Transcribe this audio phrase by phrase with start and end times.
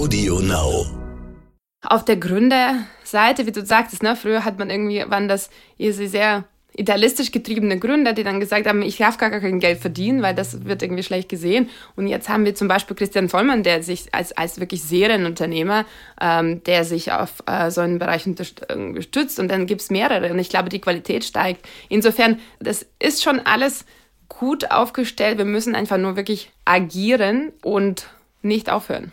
[0.00, 0.86] Audio Now.
[1.82, 7.32] Auf der Gründerseite, wie du sagtest, ne, früher hat man irgendwie, waren das sehr idealistisch
[7.32, 10.82] getriebene Gründer, die dann gesagt haben, ich darf gar kein Geld verdienen, weil das wird
[10.82, 11.68] irgendwie schlecht gesehen.
[11.96, 15.84] Und jetzt haben wir zum Beispiel Christian Vollmann, der sich als, als wirklich Serienunternehmer,
[16.20, 20.38] ähm, der sich auf äh, so einen Bereich unterstützt und dann gibt es mehrere und
[20.38, 21.68] ich glaube, die Qualität steigt.
[21.88, 23.84] Insofern, das ist schon alles
[24.28, 25.38] gut aufgestellt.
[25.38, 28.06] Wir müssen einfach nur wirklich agieren und
[28.42, 29.12] nicht aufhören.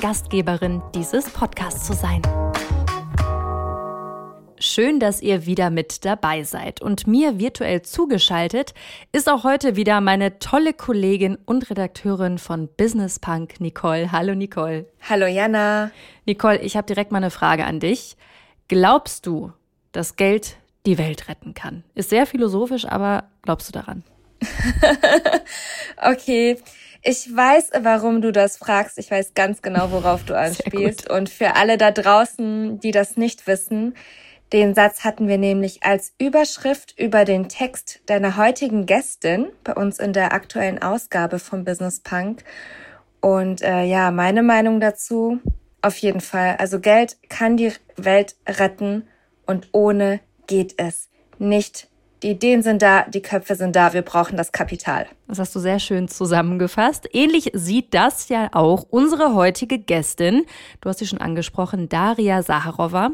[0.00, 2.22] Gastgeberin dieses Podcasts zu sein.
[4.60, 6.80] Schön, dass ihr wieder mit dabei seid.
[6.80, 8.74] Und mir virtuell zugeschaltet
[9.10, 14.12] ist auch heute wieder meine tolle Kollegin und Redakteurin von Business Punk, Nicole.
[14.12, 14.86] Hallo Nicole.
[15.08, 15.90] Hallo Jana.
[16.26, 18.16] Nicole, ich habe direkt mal eine Frage an dich.
[18.68, 19.52] Glaubst du,
[19.90, 21.82] dass Geld die Welt retten kann?
[21.96, 24.04] Ist sehr philosophisch, aber glaubst du daran?
[25.96, 26.56] okay.
[27.02, 28.98] Ich weiß, warum du das fragst.
[28.98, 31.08] Ich weiß ganz genau, worauf du anspielst.
[31.08, 33.94] Und für alle da draußen, die das nicht wissen,
[34.52, 39.98] den Satz hatten wir nämlich als Überschrift über den Text deiner heutigen Gästin bei uns
[39.98, 42.44] in der aktuellen Ausgabe vom Business Punk.
[43.20, 45.38] Und äh, ja, meine Meinung dazu,
[45.82, 46.56] auf jeden Fall.
[46.58, 49.06] Also Geld kann die Welt retten
[49.46, 51.87] und ohne geht es nicht
[52.22, 55.06] die Ideen sind da, die Köpfe sind da, wir brauchen das Kapital.
[55.26, 57.08] Das hast du sehr schön zusammengefasst.
[57.12, 60.44] Ähnlich sieht das ja auch unsere heutige Gästin.
[60.80, 63.10] Du hast sie schon angesprochen, Daria Saharova.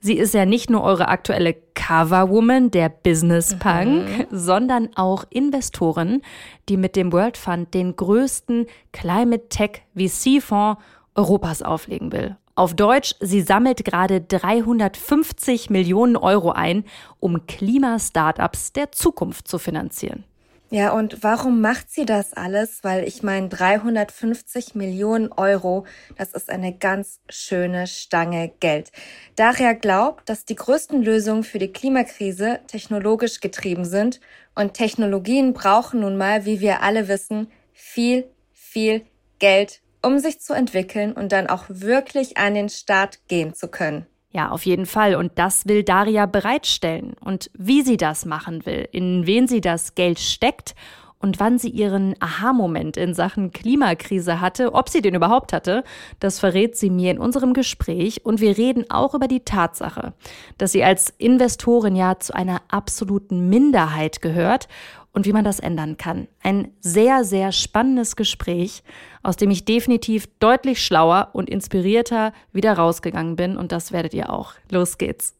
[0.00, 4.26] Sie ist ja nicht nur eure aktuelle Coverwoman der Business Punk, mhm.
[4.30, 6.22] sondern auch Investorin,
[6.68, 10.82] die mit dem World Fund den größten Climate Tech VC-Fonds
[11.14, 12.36] Europas auflegen will.
[12.54, 16.84] Auf Deutsch, sie sammelt gerade 350 Millionen Euro ein,
[17.18, 20.24] um Klimastartups der Zukunft zu finanzieren.
[20.72, 22.82] Ja, und warum macht sie das alles?
[22.82, 25.84] Weil ich meine, 350 Millionen Euro,
[26.16, 28.90] das ist eine ganz schöne Stange Geld.
[29.36, 34.20] Daria glaubt, dass die größten Lösungen für die Klimakrise technologisch getrieben sind
[34.54, 39.04] und Technologien brauchen nun mal, wie wir alle wissen, viel, viel
[39.38, 44.06] Geld um sich zu entwickeln und dann auch wirklich an den Start gehen zu können.
[44.30, 45.14] Ja, auf jeden Fall.
[45.14, 47.14] Und das will Daria bereitstellen.
[47.22, 50.74] Und wie sie das machen will, in wen sie das Geld steckt
[51.22, 55.84] und wann sie ihren Aha-Moment in Sachen Klimakrise hatte, ob sie den überhaupt hatte,
[56.18, 58.24] das verrät sie mir in unserem Gespräch.
[58.24, 60.14] Und wir reden auch über die Tatsache,
[60.58, 64.66] dass sie als Investorin ja zu einer absoluten Minderheit gehört
[65.12, 66.28] und wie man das ändern kann.
[66.42, 68.82] Ein sehr, sehr spannendes Gespräch,
[69.22, 74.30] aus dem ich definitiv deutlich schlauer und inspirierter wieder rausgegangen bin und das werdet ihr
[74.30, 74.54] auch.
[74.70, 75.36] Los geht's.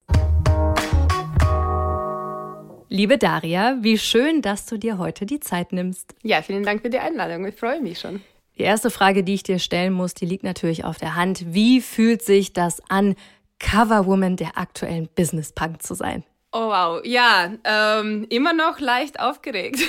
[2.88, 6.14] Liebe Daria, wie schön, dass du dir heute die Zeit nimmst.
[6.22, 7.46] Ja, vielen Dank für die Einladung.
[7.46, 8.20] Ich freue mich schon.
[8.58, 11.54] Die erste Frage, die ich dir stellen muss, die liegt natürlich auf der Hand.
[11.54, 13.14] Wie fühlt sich das an,
[13.58, 16.24] Coverwoman der aktuellen Business Punk zu sein?
[16.54, 19.80] Oh wow, ja, ähm, immer noch leicht aufgeregt.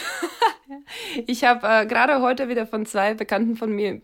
[1.27, 4.01] ich habe äh, gerade heute wieder von zwei Bekannten von mir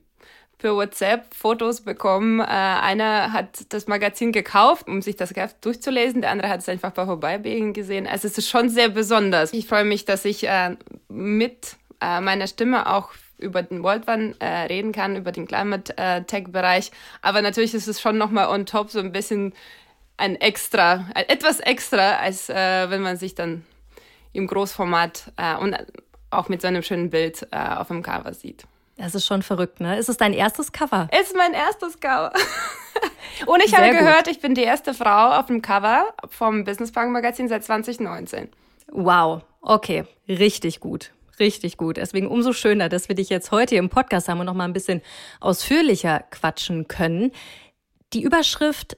[0.57, 2.41] per WhatsApp Fotos bekommen.
[2.41, 6.19] Äh, einer hat das Magazin gekauft, um sich das durchzulesen.
[6.19, 8.05] Der andere hat es einfach bei Vorbeibiegen gesehen.
[8.05, 9.53] Also es ist schon sehr besonders.
[9.53, 10.75] Ich freue mich, dass ich äh,
[11.07, 15.97] mit äh, meiner Stimme auch über den World One äh, reden kann, über den Climate
[15.97, 16.91] äh, Tech Bereich.
[17.21, 19.53] Aber natürlich ist es schon nochmal on top so ein bisschen
[20.19, 23.65] ein extra, etwas extra, als äh, wenn man sich dann
[24.33, 25.75] im Großformat äh, und
[26.29, 28.65] auch mit so einem schönen Bild äh, auf dem Cover sieht.
[28.97, 29.97] Das ist schon verrückt, ne?
[29.97, 31.07] Ist es dein erstes Cover?
[31.11, 32.33] Es ist mein erstes Cover.
[33.45, 34.35] und ich Sehr habe gehört, gut.
[34.35, 38.49] ich bin die erste Frau auf dem Cover vom Business Punk Magazin seit 2019.
[38.91, 41.11] Wow, okay, richtig gut.
[41.39, 41.95] Richtig gut.
[41.95, 44.73] Deswegen umso schöner, dass wir dich jetzt heute im Podcast haben und noch mal ein
[44.73, 45.01] bisschen
[45.39, 47.31] ausführlicher quatschen können.
[48.11, 48.97] Die Überschrift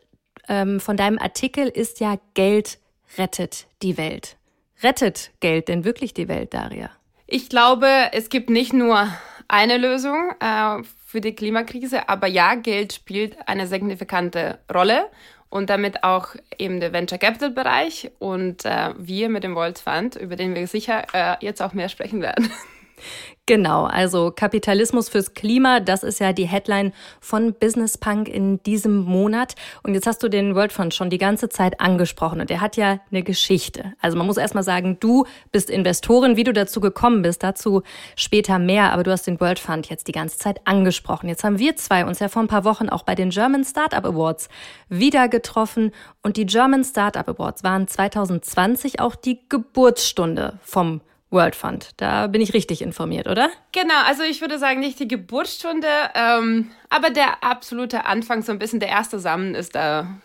[0.51, 2.77] ähm, von deinem Artikel ist ja Geld
[3.18, 4.36] rettet die Welt.
[4.83, 6.89] Rettet Geld denn wirklich die Welt, Daria?
[7.25, 9.07] Ich glaube, es gibt nicht nur
[9.48, 15.09] eine Lösung äh, für die Klimakrise, aber ja, Geld spielt eine signifikante Rolle
[15.50, 20.18] und damit auch eben der Venture Capital Bereich und äh, wir mit dem Volt Fund,
[20.18, 22.51] über den wir sicher äh, jetzt auch mehr sprechen werden.
[23.51, 29.00] Genau, also Kapitalismus fürs Klima, das ist ja die Headline von Business Punk in diesem
[29.00, 29.56] Monat.
[29.83, 32.77] Und jetzt hast du den World Fund schon die ganze Zeit angesprochen und der hat
[32.77, 33.92] ja eine Geschichte.
[34.00, 37.81] Also man muss erstmal sagen, du bist Investorin, wie du dazu gekommen bist, dazu
[38.15, 41.27] später mehr, aber du hast den World Fund jetzt die ganze Zeit angesprochen.
[41.27, 44.06] Jetzt haben wir zwei uns ja vor ein paar Wochen auch bei den German Startup
[44.06, 44.48] Awards
[44.88, 45.92] wieder getroffen
[46.24, 51.01] und die German Startup Awards waren 2020 auch die Geburtsstunde vom
[51.31, 51.92] World Fund.
[51.98, 53.50] Da bin ich richtig informiert, oder?
[53.72, 58.60] Genau, also ich würde sagen, nicht die Geburtsstunde, ähm, aber der absolute Anfang, so ein
[58.60, 60.19] bisschen der erste Samen ist da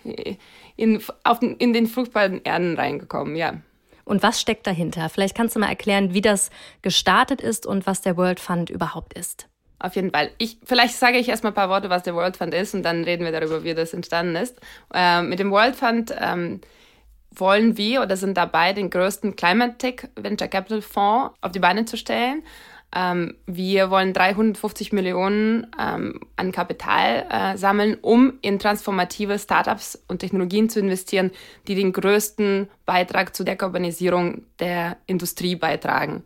[0.76, 3.55] in, auf, in den fruchtbaren Erden reingekommen, ja.
[4.05, 5.08] Und was steckt dahinter?
[5.08, 6.50] Vielleicht kannst du mal erklären, wie das
[6.82, 9.49] gestartet ist und was der World Fund überhaupt ist.
[9.79, 10.31] Auf jeden Fall.
[10.38, 13.05] Ich, vielleicht sage ich erstmal ein paar Worte, was der World Fund ist und dann
[13.05, 14.59] reden wir darüber, wie das entstanden ist.
[14.94, 16.61] Äh, mit dem World Fund ähm,
[17.37, 21.85] wollen wir oder sind dabei, den größten Climate Tech Venture Capital Fonds auf die Beine
[21.85, 22.43] zu stellen.
[22.94, 30.21] Ähm, wir wollen 350 Millionen ähm, an Kapital äh, sammeln, um in transformative Startups und
[30.21, 31.31] Technologien zu investieren,
[31.67, 36.25] die den größten Beitrag zur Dekarbonisierung der Industrie beitragen.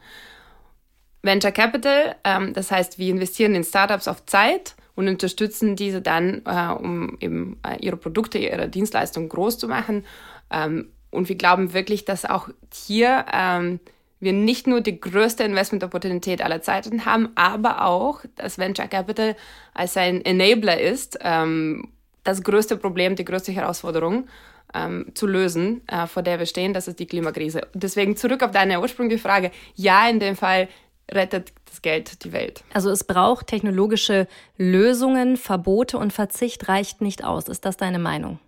[1.22, 6.42] Venture Capital, ähm, das heißt, wir investieren in Startups auf Zeit und unterstützen diese dann,
[6.44, 10.04] äh, um eben äh, ihre Produkte, ihre Dienstleistungen groß zu machen
[10.50, 13.80] ähm, und wir glauben wirklich, dass auch hier ähm,
[14.20, 19.34] wir nicht nur die größte Investment-Opportunität aller Zeiten haben, aber auch, dass Venture Capital
[19.74, 21.88] als ein Enabler ist, ähm,
[22.22, 24.28] das größte Problem, die größte Herausforderung
[24.74, 27.62] ähm, zu lösen, äh, vor der wir stehen, das ist die Klimakrise.
[27.72, 29.50] Deswegen zurück auf deine ursprüngliche Frage.
[29.74, 30.68] Ja, in dem Fall
[31.10, 32.62] rettet das Geld die Welt.
[32.72, 34.28] Also es braucht technologische
[34.58, 37.48] Lösungen, Verbote und Verzicht reicht nicht aus.
[37.48, 38.38] Ist das deine Meinung?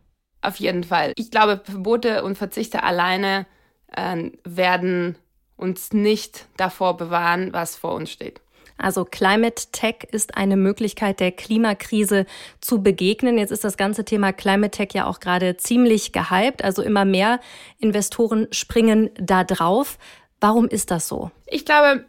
[0.43, 1.13] Auf jeden Fall.
[1.17, 3.47] Ich glaube, Verbote und Verzichte alleine
[3.95, 5.17] äh, werden
[5.57, 8.41] uns nicht davor bewahren, was vor uns steht.
[8.79, 12.27] Also Climate Tech ist eine Möglichkeit, der Klimakrise
[12.61, 13.39] zu begegnen.
[13.39, 16.65] Jetzt ist das ganze Thema Climate Tech ja auch gerade ziemlich gehypt.
[16.65, 17.39] Also immer mehr
[17.79, 19.99] Investoren springen da drauf.
[20.41, 21.31] Warum ist das so?
[21.47, 22.05] Ich glaube,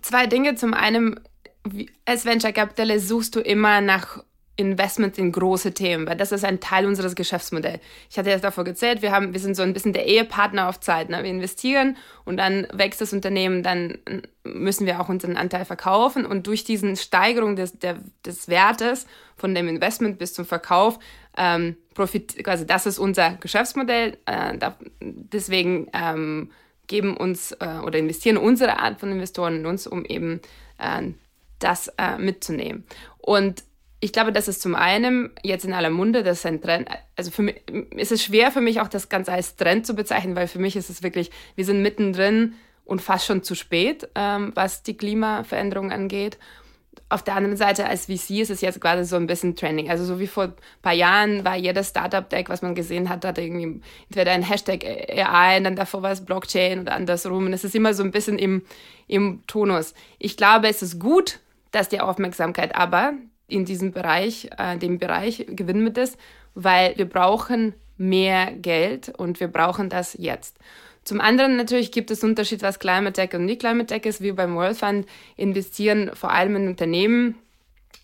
[0.00, 0.54] zwei Dinge.
[0.54, 1.20] Zum einen,
[2.06, 4.24] als Venture Capitalist suchst du immer nach
[4.56, 7.80] Investments in große Themen, weil das ist ein Teil unseres Geschäftsmodells.
[8.08, 10.78] Ich hatte jetzt davor gezählt, wir haben, wir sind so ein bisschen der Ehepartner auf
[10.78, 11.08] Zeit.
[11.08, 11.22] Ne?
[11.22, 13.98] Wir investieren und dann wächst das Unternehmen, dann
[14.44, 19.06] müssen wir auch unseren Anteil verkaufen und durch diesen Steigerung des, der, des Wertes
[19.36, 20.98] von dem Investment bis zum Verkauf
[21.36, 24.18] ähm, profit, quasi das ist unser Geschäftsmodell.
[24.26, 26.50] Äh, da, deswegen ähm,
[26.86, 30.40] geben uns äh, oder investieren unsere Art von Investoren in uns, um eben
[30.78, 31.10] äh,
[31.58, 32.84] das äh, mitzunehmen.
[33.18, 33.64] Und
[34.04, 36.90] ich glaube, das ist zum einen jetzt in aller Munde, das ist ein Trend.
[37.16, 37.62] Also für mich
[37.96, 40.76] ist es schwer für mich auch das Ganze als Trend zu bezeichnen, weil für mich
[40.76, 42.52] ist es wirklich, wir sind mittendrin
[42.84, 46.36] und fast schon zu spät, ähm, was die Klimaveränderung angeht.
[47.08, 49.88] Auf der anderen Seite als VC ist es jetzt gerade so ein bisschen Trending.
[49.88, 53.40] Also so wie vor ein paar Jahren war jedes Startup-Deck, was man gesehen hat, hatte
[53.40, 53.80] irgendwie
[54.10, 57.46] entweder ein Hashtag AI, dann davor war es Blockchain oder andersrum.
[57.46, 58.66] Und es ist immer so ein bisschen im,
[59.06, 59.94] im Tonus.
[60.18, 61.40] Ich glaube, es ist gut,
[61.70, 63.14] dass die Aufmerksamkeit aber
[63.48, 66.18] in diesem Bereich, äh, dem Bereich gewidmet ist,
[66.54, 70.58] weil wir brauchen mehr Geld und wir brauchen das jetzt.
[71.04, 74.22] Zum anderen natürlich gibt es Unterschied, was Climate Tech und nicht Climate Tech ist.
[74.22, 75.06] Wir beim World Fund
[75.36, 77.34] investieren vor allem in Unternehmen,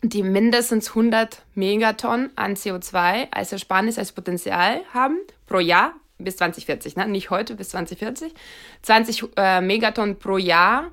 [0.03, 6.97] die mindestens 100 Megatonnen an CO2 als Ersparnis, als Potenzial haben pro Jahr bis 2040,
[6.97, 7.09] ne?
[7.09, 8.35] nicht heute bis 2040.
[8.83, 10.91] 20 äh, Megatonnen pro Jahr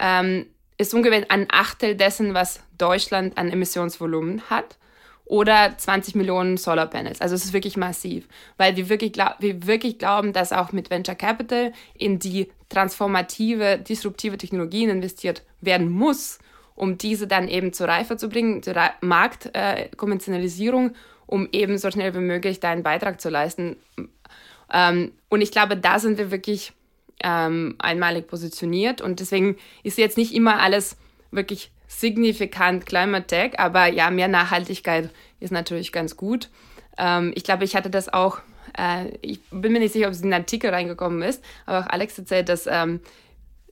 [0.00, 0.46] ähm,
[0.80, 4.78] ist ungefähr ein Achtel dessen, was Deutschland an Emissionsvolumen hat.
[5.26, 7.20] Oder 20 Millionen Solarpanels.
[7.20, 11.14] Also es ist wirklich massiv, weil wir wirklich, wir wirklich glauben, dass auch mit Venture
[11.14, 16.40] Capital in die transformative, disruptive Technologien investiert werden muss,
[16.74, 20.94] um diese dann eben zur Reife zu bringen, zur Marktkommerzialisierung, äh,
[21.26, 23.76] um eben so schnell wie möglich da einen Beitrag zu leisten.
[24.72, 26.72] Ähm, und ich glaube, da sind wir wirklich
[27.22, 29.00] ähm, einmalig positioniert.
[29.00, 30.96] Und deswegen ist jetzt nicht immer alles
[31.30, 35.10] wirklich signifikant Climate Tech, aber ja, mehr Nachhaltigkeit
[35.40, 36.48] ist natürlich ganz gut.
[36.96, 38.38] Ähm, ich glaube, ich hatte das auch,
[38.78, 41.90] äh, ich bin mir nicht sicher, ob es in den Artikel reingekommen ist, aber auch
[41.90, 43.00] Alex erzählt, dass ähm,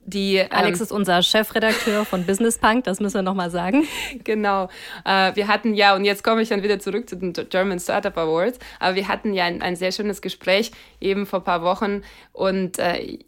[0.05, 3.85] die, ähm, Alex ist unser Chefredakteur von Business Punk, das müssen wir nochmal sagen.
[4.23, 4.69] Genau.
[5.05, 8.17] Äh, wir hatten ja, und jetzt komme ich dann wieder zurück zu den German Startup
[8.17, 12.01] Awards, aber wir hatten ja ein, ein sehr schönes Gespräch eben vor ein paar Wochen
[12.33, 13.19] und äh,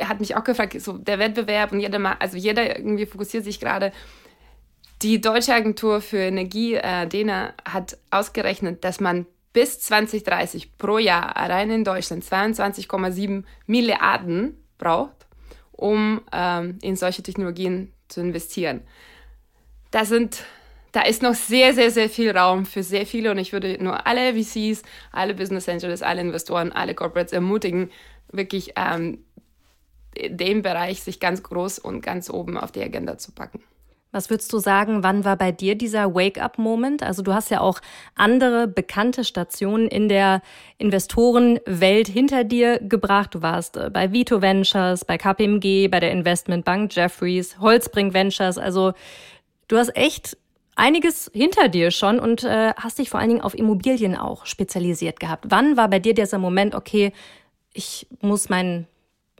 [0.00, 3.92] hat mich auch gefragt, so der Wettbewerb und jeder also jeder irgendwie fokussiert sich gerade.
[5.02, 11.36] Die Deutsche Agentur für Energie, äh, DENA, hat ausgerechnet, dass man bis 2030 pro Jahr
[11.36, 15.26] allein in Deutschland 22,7 Milliarden braucht,
[15.72, 18.82] um ähm, in solche Technologien zu investieren.
[19.90, 20.44] Da sind
[20.92, 24.06] da ist noch sehr, sehr, sehr viel Raum für sehr viele und ich würde nur
[24.06, 27.90] alle VCs, alle Business Angels, alle Investoren, alle Corporates ermutigen,
[28.32, 29.24] wirklich ähm,
[30.30, 33.62] den Bereich sich ganz groß und ganz oben auf die Agenda zu packen.
[34.10, 37.02] Was würdest du sagen, wann war bei dir dieser Wake-up-Moment?
[37.02, 37.80] Also du hast ja auch
[38.14, 40.40] andere bekannte Stationen in der
[40.78, 43.34] Investorenwelt hinter dir gebracht.
[43.34, 48.56] Du warst äh, bei Vito Ventures, bei KPMG, bei der Investmentbank Jeffries, Holzbring Ventures.
[48.56, 48.94] Also
[49.68, 50.38] du hast echt
[50.74, 55.20] einiges hinter dir schon und äh, hast dich vor allen Dingen auf Immobilien auch spezialisiert
[55.20, 55.46] gehabt.
[55.48, 57.12] Wann war bei dir dieser Moment, okay,
[57.74, 58.86] ich muss meinen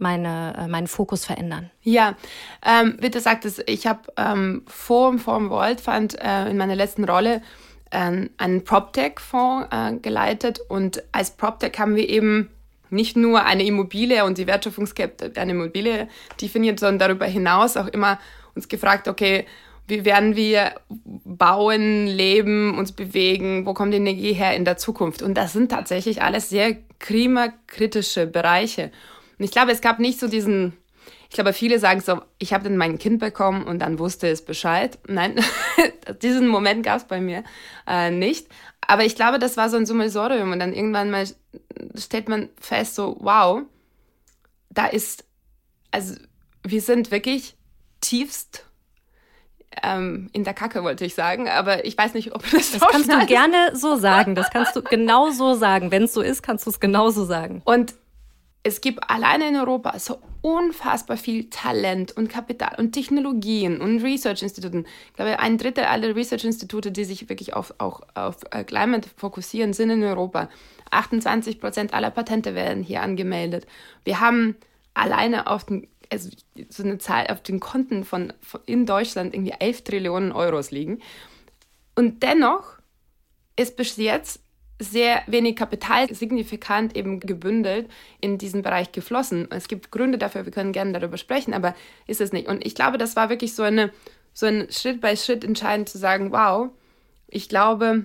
[0.00, 1.70] meine, äh, meinen Fokus verändern?
[1.82, 2.16] Ja,
[2.64, 6.76] ähm, wie du sagtest, ich habe ähm, vor, vor dem World Fund äh, in meiner
[6.76, 7.42] letzten Rolle
[7.90, 12.50] äh, einen PropTech-Fonds äh, geleitet und als PropTech haben wir eben
[12.90, 16.08] nicht nur eine Immobilie und die Wertschöpfungskette einer Immobilie
[16.40, 18.18] definiert, sondern darüber hinaus auch immer
[18.54, 19.46] uns gefragt, okay,
[19.86, 20.74] wie werden wir
[21.24, 25.22] bauen, leben, uns bewegen, wo kommt die Energie her in der Zukunft?
[25.22, 28.90] Und das sind tatsächlich alles sehr klimakritische Bereiche.
[29.38, 30.76] Und ich glaube, es gab nicht so diesen,
[31.28, 34.44] ich glaube, viele sagen so, ich habe dann mein Kind bekommen und dann wusste es
[34.44, 34.98] Bescheid.
[35.06, 35.40] Nein,
[36.22, 37.44] diesen Moment gab es bei mir
[37.86, 38.48] äh, nicht.
[38.80, 41.26] Aber ich glaube, das war so ein Summelsorium und dann irgendwann mal
[41.96, 43.62] stellt man fest, so, wow,
[44.70, 45.24] da ist,
[45.90, 46.14] also
[46.62, 47.56] wir sind wirklich
[48.00, 48.64] tiefst
[49.82, 53.12] ähm, in der Kacke, wollte ich sagen, aber ich weiß nicht, ob das Das kannst
[53.12, 54.34] du gerne so sagen.
[54.34, 55.90] Das kannst du genau so sagen.
[55.90, 57.62] Wenn es so ist, kannst du es genauso sagen.
[57.64, 57.94] Und
[58.68, 64.86] es gibt alleine in Europa so unfassbar viel Talent und Kapital und Technologien und Research-Instituten.
[65.06, 69.72] Ich glaube, ein Drittel aller Research-Institute, die sich wirklich auf, auch auf äh, Climate fokussieren,
[69.72, 70.50] sind in Europa.
[70.90, 73.66] 28 Prozent aller Patente werden hier angemeldet.
[74.04, 74.54] Wir haben
[74.94, 76.30] alleine auf den also
[76.70, 81.00] so eine Zahl auf den Konten von, von in Deutschland irgendwie 11 Trillionen Euros liegen.
[81.94, 82.78] Und dennoch
[83.56, 84.40] ist bis jetzt
[84.78, 87.88] sehr wenig Kapital signifikant eben gebündelt
[88.20, 89.48] in diesen Bereich geflossen.
[89.50, 91.74] Es gibt Gründe dafür, wir können gerne darüber sprechen, aber
[92.06, 92.48] ist es nicht.
[92.48, 93.90] Und ich glaube, das war wirklich so eine
[94.38, 96.70] so ein Schritt bei Schritt entscheidend zu sagen, wow,
[97.26, 98.04] ich glaube,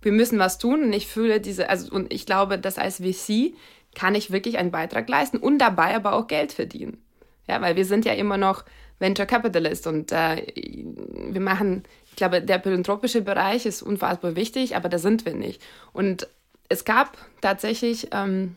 [0.00, 3.54] wir müssen was tun und ich fühle diese, also und ich glaube, dass als VC
[3.94, 7.02] kann ich wirklich einen Beitrag leisten und dabei aber auch Geld verdienen.
[7.48, 8.64] Ja, weil wir sind ja immer noch
[9.00, 11.82] Venture Capitalist und äh, wir machen,
[12.12, 15.62] ich glaube, der philanthropische Bereich ist unfassbar wichtig, aber da sind wir nicht.
[15.94, 16.28] Und
[16.68, 18.56] es gab tatsächlich, ähm,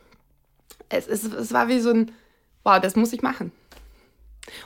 [0.89, 2.11] es, es, es war wie so ein,
[2.65, 3.53] wow, das muss ich machen.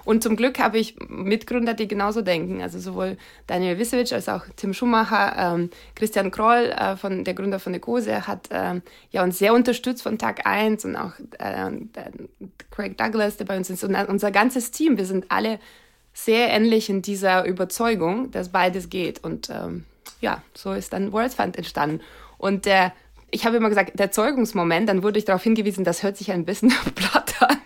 [0.05, 2.63] Und zum Glück habe ich Mitgründer, die genauso denken.
[2.63, 3.15] Also sowohl
[3.45, 8.25] Daniel Wissevic als auch Tim Schumacher, ähm, Christian Kroll, äh, von, der Gründer von Ecose,
[8.25, 8.81] hat ähm,
[9.11, 11.71] ja, uns sehr unterstützt von Tag 1 und auch äh,
[12.71, 14.97] Craig Douglas, der bei uns ist, und unser ganzes Team.
[14.97, 15.59] Wir sind alle
[16.13, 19.23] sehr ähnlich in dieser Überzeugung, dass beides geht.
[19.23, 19.85] Und ähm,
[20.21, 22.01] ja, so ist dann World Fund entstanden.
[22.37, 22.93] Und der,
[23.31, 26.45] ich habe immer gesagt, der Zeugungsmoment, dann wurde ich darauf hingewiesen, das hört sich ein
[26.45, 27.57] bisschen platt an.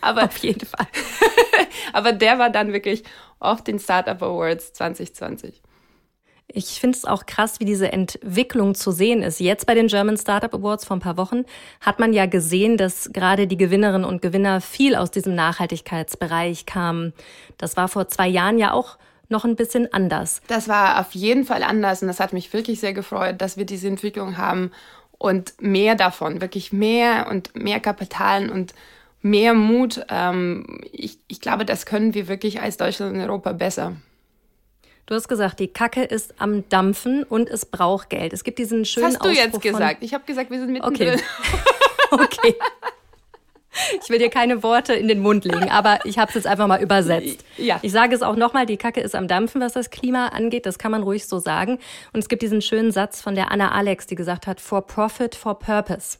[0.00, 0.86] Aber auf jeden Fall.
[1.92, 3.04] aber der war dann wirklich
[3.38, 5.62] auf den Startup Awards 2020.
[6.46, 9.40] Ich finde es auch krass, wie diese Entwicklung zu sehen ist.
[9.40, 11.44] Jetzt bei den German Startup Awards vor ein paar Wochen
[11.80, 17.12] hat man ja gesehen, dass gerade die Gewinnerinnen und Gewinner viel aus diesem Nachhaltigkeitsbereich kamen.
[17.58, 18.98] Das war vor zwei Jahren ja auch
[19.28, 20.42] noch ein bisschen anders.
[20.46, 23.64] Das war auf jeden Fall anders und das hat mich wirklich sehr gefreut, dass wir
[23.64, 24.70] diese Entwicklung haben
[25.18, 28.74] und mehr davon, wirklich mehr und mehr Kapitalen und
[29.22, 30.04] mehr Mut.
[30.10, 33.96] Ähm, ich, ich glaube, das können wir wirklich als Deutschland und Europa besser.
[35.06, 38.32] Du hast gesagt, die Kacke ist am Dampfen und es braucht Geld.
[38.32, 40.02] Es gibt diesen schönen Was hast du jetzt gesagt?
[40.02, 41.20] Ich habe gesagt, wir sind mittendrin.
[42.10, 42.24] Okay.
[42.50, 42.54] okay.
[44.02, 46.66] Ich will dir keine Worte in den Mund legen, aber ich habe es jetzt einfach
[46.66, 47.44] mal übersetzt.
[47.56, 47.78] Ja.
[47.82, 50.66] Ich sage es auch nochmal, die Kacke ist am Dampfen, was das Klima angeht.
[50.66, 51.78] Das kann man ruhig so sagen.
[52.12, 55.34] Und es gibt diesen schönen Satz von der Anna Alex, die gesagt hat, for profit,
[55.34, 56.18] for purpose.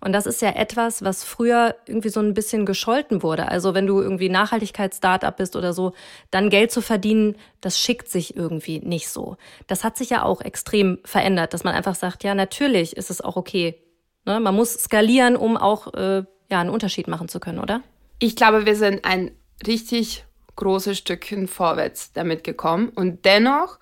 [0.00, 3.48] Und das ist ja etwas, was früher irgendwie so ein bisschen gescholten wurde.
[3.48, 5.92] Also wenn du irgendwie Nachhaltigkeits-Startup bist oder so,
[6.30, 9.36] dann Geld zu verdienen, das schickt sich irgendwie nicht so.
[9.66, 13.20] Das hat sich ja auch extrem verändert, dass man einfach sagt, ja, natürlich ist es
[13.20, 13.76] auch okay.
[14.24, 14.40] Ne?
[14.40, 17.82] Man muss skalieren, um auch äh, ja, einen Unterschied machen zu können, oder?
[18.18, 19.32] Ich glaube, wir sind ein
[19.66, 20.24] richtig
[20.56, 22.88] großes Stückchen vorwärts damit gekommen.
[22.88, 23.78] Und dennoch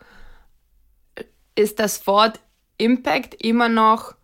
[1.55, 2.41] ist das Wort
[2.79, 4.15] Impact immer noch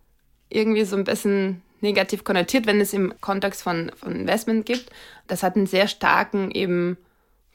[0.49, 4.89] irgendwie so ein bisschen negativ konnotiert, wenn es im Kontext von, von Investment gibt.
[5.27, 6.97] Das hat einen sehr starken eben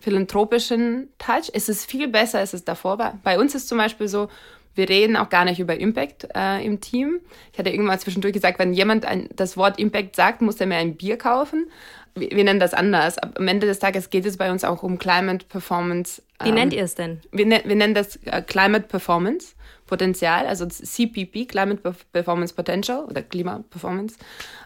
[0.01, 1.51] philanthropischen Touch.
[1.53, 3.19] Es ist viel besser, als es davor war.
[3.23, 4.29] Bei uns ist zum Beispiel so,
[4.77, 7.21] wir reden auch gar nicht über Impact äh, im Team.
[7.53, 10.77] Ich hatte irgendwann zwischendurch gesagt, wenn jemand ein, das Wort Impact sagt, muss er mir
[10.77, 11.71] ein Bier kaufen.
[12.15, 13.19] Wir, wir nennen das anders.
[13.19, 16.23] Am Ende des Tages geht es bei uns auch um Climate Performance.
[16.43, 17.21] Wie ähm, nennt ihr es denn?
[17.33, 19.55] Wir, ne, wir nennen das äh, Climate Performance
[19.87, 21.81] Potenzial, also CPP, Climate
[22.13, 24.17] Performance Potential oder Klima Performance,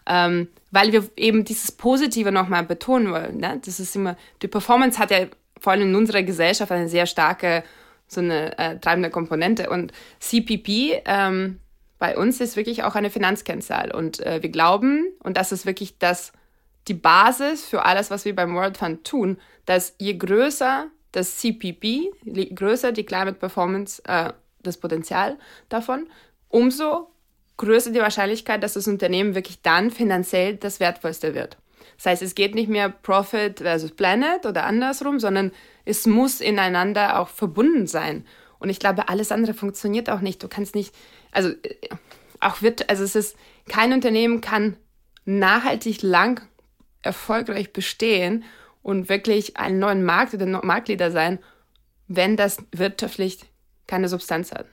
[0.07, 3.37] ähm, weil wir eben dieses Positive nochmal betonen wollen.
[3.37, 3.61] Ne?
[3.65, 5.27] Das ist immer, die Performance hat ja
[5.61, 7.63] vor allem in unserer Gesellschaft eine sehr starke
[8.11, 9.71] so eine äh, treibende Komponente.
[9.71, 11.61] Und CPP ähm,
[11.99, 13.93] bei uns ist wirklich auch eine Finanzkennzahl.
[13.93, 16.33] Und äh, wir glauben, und das ist wirklich das,
[16.89, 22.11] die Basis für alles, was wir beim World Fund tun, dass je größer das CPP,
[22.25, 25.39] je größer die Climate Performance, äh, das Potenzial
[25.69, 26.09] davon,
[26.49, 27.11] umso
[27.59, 31.59] größer die Wahrscheinlichkeit, dass das Unternehmen wirklich dann finanziell das Wertvollste wird.
[32.01, 35.53] Das heißt, es geht nicht mehr Profit versus Planet oder andersrum, sondern
[35.85, 38.25] es muss ineinander auch verbunden sein.
[38.59, 40.43] Und ich glaube, alles andere funktioniert auch nicht.
[40.43, 40.95] Du kannst nicht,
[41.31, 41.89] also äh,
[42.41, 43.37] auch wird, also es ist,
[43.69, 44.79] kein Unternehmen kann
[45.27, 46.41] nachhaltig lang
[47.03, 48.45] erfolgreich bestehen
[48.81, 51.39] und wirklich einen neuen Markt oder Marktleader sein,
[52.09, 53.41] wenn das wirtschaftlich
[53.87, 54.65] keine Substanz hat.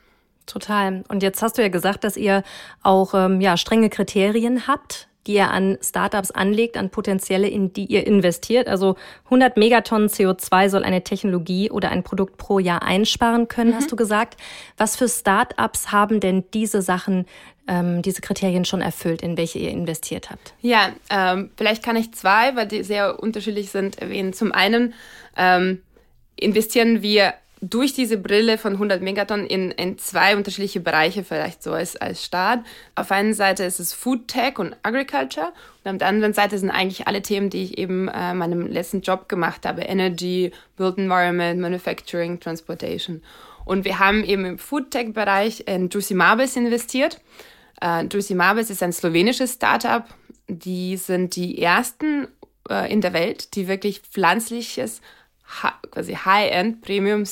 [0.46, 1.04] Total.
[1.10, 2.44] Und jetzt hast du ja gesagt, dass ihr
[2.84, 7.86] auch ähm, ja, strenge Kriterien habt, die ihr an Startups anlegt, an Potenzielle, in die
[7.86, 8.68] ihr investiert.
[8.68, 13.76] Also 100 Megatonnen CO2 soll eine Technologie oder ein Produkt pro Jahr einsparen können, mhm.
[13.76, 14.38] hast du gesagt.
[14.78, 17.26] Was für Startups haben denn diese Sachen,
[17.68, 20.54] ähm, diese Kriterien schon erfüllt, in welche ihr investiert habt?
[20.62, 24.34] Ja, ähm, vielleicht kann ich zwei, weil die sehr unterschiedlich sind, erwähnen.
[24.34, 24.94] Zum einen
[25.36, 25.82] ähm,
[26.36, 31.74] investieren wir durch diese Brille von 100 Megatonnen in, in zwei unterschiedliche Bereiche vielleicht so
[31.74, 32.60] als, als Staat.
[32.96, 35.52] Auf einer Seite ist es Food Tech und Agriculture
[35.84, 39.02] und auf der anderen Seite sind eigentlich alle Themen, die ich eben äh, meinem letzten
[39.02, 39.82] Job gemacht habe.
[39.82, 43.24] Energy, Built Environment, Manufacturing, Transportation.
[43.66, 47.20] Und wir haben eben im Food Tech Bereich in Juicy Marbles investiert.
[47.82, 50.06] Äh, Juicy Marbles ist ein slowenisches Startup.
[50.48, 52.28] Die sind die ersten
[52.70, 55.02] äh, in der Welt, die wirklich pflanzliches
[55.92, 57.24] quasi High-End Premium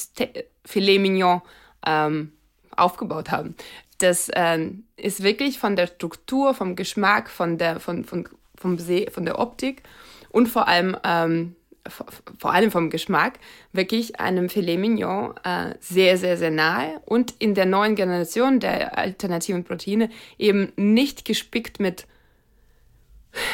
[0.65, 1.41] Filet Mignon
[1.85, 2.31] ähm,
[2.75, 3.55] aufgebaut haben.
[3.99, 9.09] Das äh, ist wirklich von der Struktur, vom Geschmack, von der, von, von, vom See,
[9.11, 9.83] von der Optik
[10.29, 11.55] und vor allem, ähm,
[11.87, 13.39] vor allem vom Geschmack
[13.71, 18.97] wirklich einem Filet Mignon äh, sehr, sehr, sehr nahe und in der neuen Generation der
[18.97, 22.07] alternativen Proteine eben nicht gespickt mit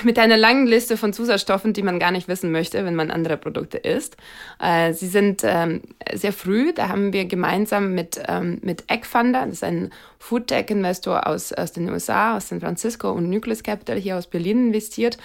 [0.04, 3.38] mit einer langen Liste von Zusatzstoffen, die man gar nicht wissen möchte, wenn man andere
[3.38, 4.17] Produkte isst.
[4.60, 5.82] Äh, sie sind ähm,
[6.13, 11.54] sehr früh, da haben wir gemeinsam mit, ähm, mit Eggfunder, das ist ein Foodtech-Investor aus,
[11.54, 15.17] aus den USA, aus San Francisco und Nucleus Capital hier aus Berlin investiert.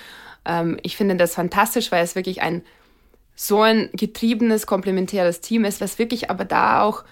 [0.44, 2.62] Ähm, ich finde das fantastisch, weil es wirklich ein
[3.38, 7.04] so ein getriebenes, komplementäres Team ist, was wirklich aber da auch,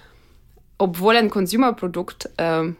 [0.78, 2.72] obwohl ein Consumer-Produkt äh,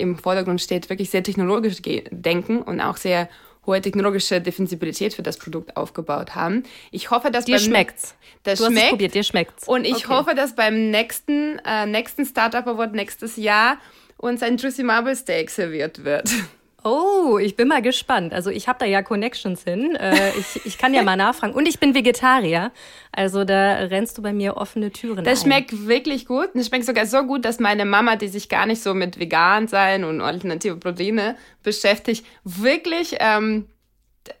[0.00, 3.28] im Vordergrund steht, wirklich sehr technologisch denken und auch sehr
[3.66, 6.62] hohe technologische Defensibilität für das Produkt aufgebaut haben.
[6.90, 8.14] Ich hoffe, dass dir schmeckt's.
[8.42, 8.76] Das du schmeckt.
[8.76, 9.68] Hast es probiert, dir schmeckt's.
[9.68, 10.08] Und ich okay.
[10.08, 13.78] hoffe, dass beim nächsten äh, nächsten Startup Award nächstes Jahr
[14.16, 16.30] uns ein Juicy Marble Steak serviert wird.
[16.86, 18.32] Oh, ich bin mal gespannt.
[18.32, 19.96] Also ich habe da ja Connections hin.
[19.96, 21.52] Äh, ich, ich kann ja mal nachfragen.
[21.52, 22.70] Und ich bin Vegetarier.
[23.10, 25.46] Also da rennst du bei mir offene Türen Das ein.
[25.46, 26.50] schmeckt wirklich gut.
[26.54, 29.66] Das schmeckt sogar so gut, dass meine Mama, die sich gar nicht so mit vegan
[29.66, 33.66] sein und alternative Proteine beschäftigt, wirklich ähm,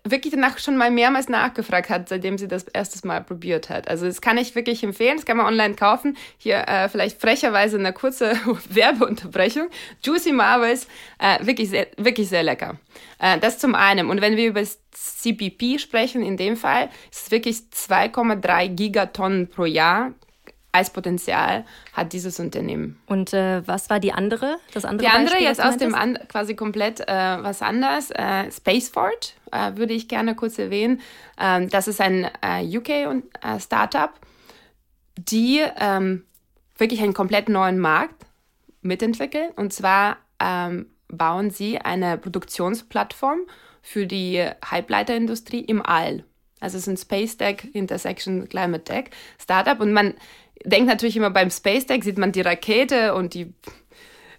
[0.04, 3.88] wirklich danach schon mal mehrmals nachgefragt hat, seitdem sie das erstes Mal probiert hat.
[3.88, 6.16] Also das kann ich wirklich empfehlen, das kann man online kaufen.
[6.38, 8.34] Hier äh, vielleicht frecherweise eine kurze
[8.68, 9.68] Werbeunterbrechung.
[10.02, 10.86] Juicy Marbles,
[11.18, 12.78] äh, wirklich, sehr, wirklich sehr lecker.
[13.18, 14.10] Äh, das zum einen.
[14.10, 19.64] Und wenn wir über CPP sprechen, in dem Fall, ist es wirklich 2,3 Gigatonnen pro
[19.64, 20.12] Jahr
[20.76, 23.00] als Potenzial hat dieses Unternehmen.
[23.06, 24.58] Und äh, was war die andere?
[24.74, 28.10] Das andere die andere Beispiel, jetzt aus dem an, quasi komplett äh, was anderes.
[28.10, 31.00] Äh, Spaceport äh, würde ich gerne kurz erwähnen.
[31.40, 34.26] Ähm, das ist ein äh, UK-Startup, äh,
[35.16, 36.24] die ähm,
[36.76, 38.26] wirklich einen komplett neuen Markt
[38.82, 39.50] mitentwickeln.
[39.56, 43.40] Und zwar ähm, bauen sie eine Produktionsplattform
[43.80, 46.24] für die Halbleiterindustrie im All.
[46.60, 49.10] Also es ist ein Space Tech Intersection Climate Tech
[49.40, 50.14] Startup und man
[50.64, 53.52] denkt natürlich immer beim Space Tech sieht man die Rakete und die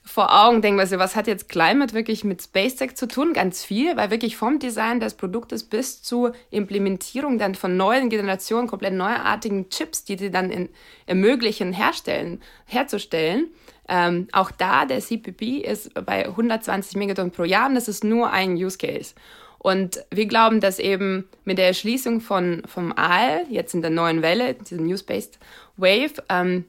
[0.08, 3.34] vor Augen, denkt man sich, was hat jetzt Climate wirklich mit Space Tech zu tun?
[3.34, 8.68] Ganz viel, weil wirklich vom Design des Produktes bis zur Implementierung dann von neuen Generationen,
[8.68, 10.70] komplett neuartigen Chips, die sie dann in,
[11.06, 13.50] ermöglichen, herstellen, herzustellen.
[13.90, 18.32] Ähm, auch da, der CPP ist bei 120 Megatonnen pro Jahr und das ist nur
[18.32, 19.14] ein Use Case.
[19.60, 24.22] Und wir glauben, dass eben mit der Erschließung von, vom Aal, jetzt in der neuen
[24.22, 25.40] Welle, diese New Spaced
[25.78, 26.66] Wave, ähm,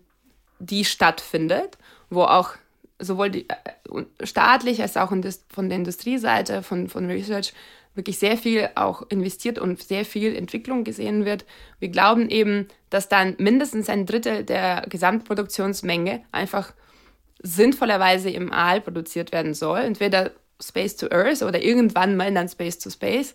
[0.59, 1.79] die stattfindet,
[2.11, 2.51] wo auch
[2.99, 5.11] sowohl die, äh, staatlich als auch
[5.49, 7.53] von der Industrieseite, von, von Research,
[7.95, 11.45] wirklich sehr viel auch investiert und sehr viel Entwicklung gesehen wird.
[11.81, 16.73] Wir glauben eben, dass dann mindestens ein Drittel der Gesamtproduktionsmenge einfach
[17.43, 19.81] sinnvollerweise im Aal produziert werden soll.
[19.81, 23.35] Entweder Space to Earth oder irgendwann mal dann Space to Space.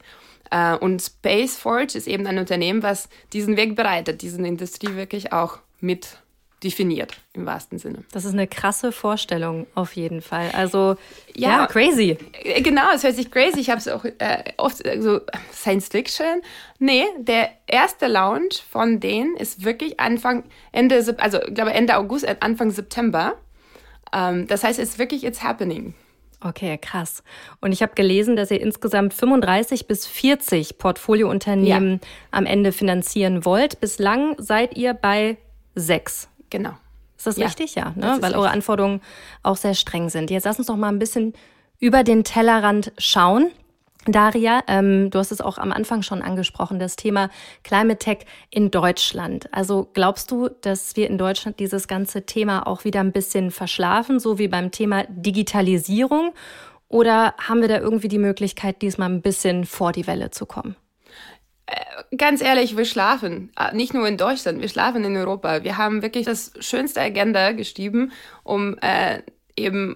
[0.52, 5.34] Äh, und Space Forge ist eben ein Unternehmen, was diesen Weg bereitet, diesen Industrie wirklich
[5.34, 6.18] auch mit
[6.64, 8.04] definiert im wahrsten Sinne.
[8.12, 10.50] Das ist eine krasse Vorstellung auf jeden Fall.
[10.54, 10.96] Also
[11.36, 12.18] ja, ja crazy.
[12.42, 13.60] Äh, genau, es hört sich crazy.
[13.60, 16.42] Ich habe es auch äh, oft äh, so Science Fiction.
[16.80, 22.26] Nee, der erste Launch von denen ist wirklich Anfang Ende also ich glaube Ende August,
[22.42, 23.36] Anfang September.
[24.14, 25.94] Ähm, das heißt, es ist wirklich it's happening.
[26.44, 27.24] Okay, krass.
[27.62, 32.08] Und ich habe gelesen, dass ihr insgesamt 35 bis 40 Portfoliounternehmen ja.
[32.32, 33.80] am Ende finanzieren wollt.
[33.80, 35.38] Bislang seid ihr bei
[35.76, 36.28] sechs.
[36.50, 36.74] Genau.
[37.18, 37.46] Ist das ja.
[37.46, 37.76] richtig?
[37.76, 38.18] Ja, ne?
[38.20, 39.02] weil eure Anforderungen
[39.42, 40.30] auch sehr streng sind.
[40.30, 41.34] Jetzt lass uns doch mal ein bisschen
[41.80, 43.50] über den Tellerrand schauen.
[44.06, 47.30] Daria, ähm, du hast es auch am Anfang schon angesprochen, das Thema
[47.64, 49.48] Climate Tech in Deutschland.
[49.54, 54.20] Also glaubst du, dass wir in Deutschland dieses ganze Thema auch wieder ein bisschen verschlafen,
[54.20, 56.34] so wie beim Thema Digitalisierung?
[56.90, 60.76] Oder haben wir da irgendwie die Möglichkeit, diesmal ein bisschen vor die Welle zu kommen?
[61.66, 63.52] Äh, ganz ehrlich, wir schlafen.
[63.58, 65.64] Äh, nicht nur in Deutschland, wir schlafen in Europa.
[65.64, 68.12] Wir haben wirklich das schönste Agenda geschrieben,
[68.44, 69.22] um äh,
[69.56, 69.96] eben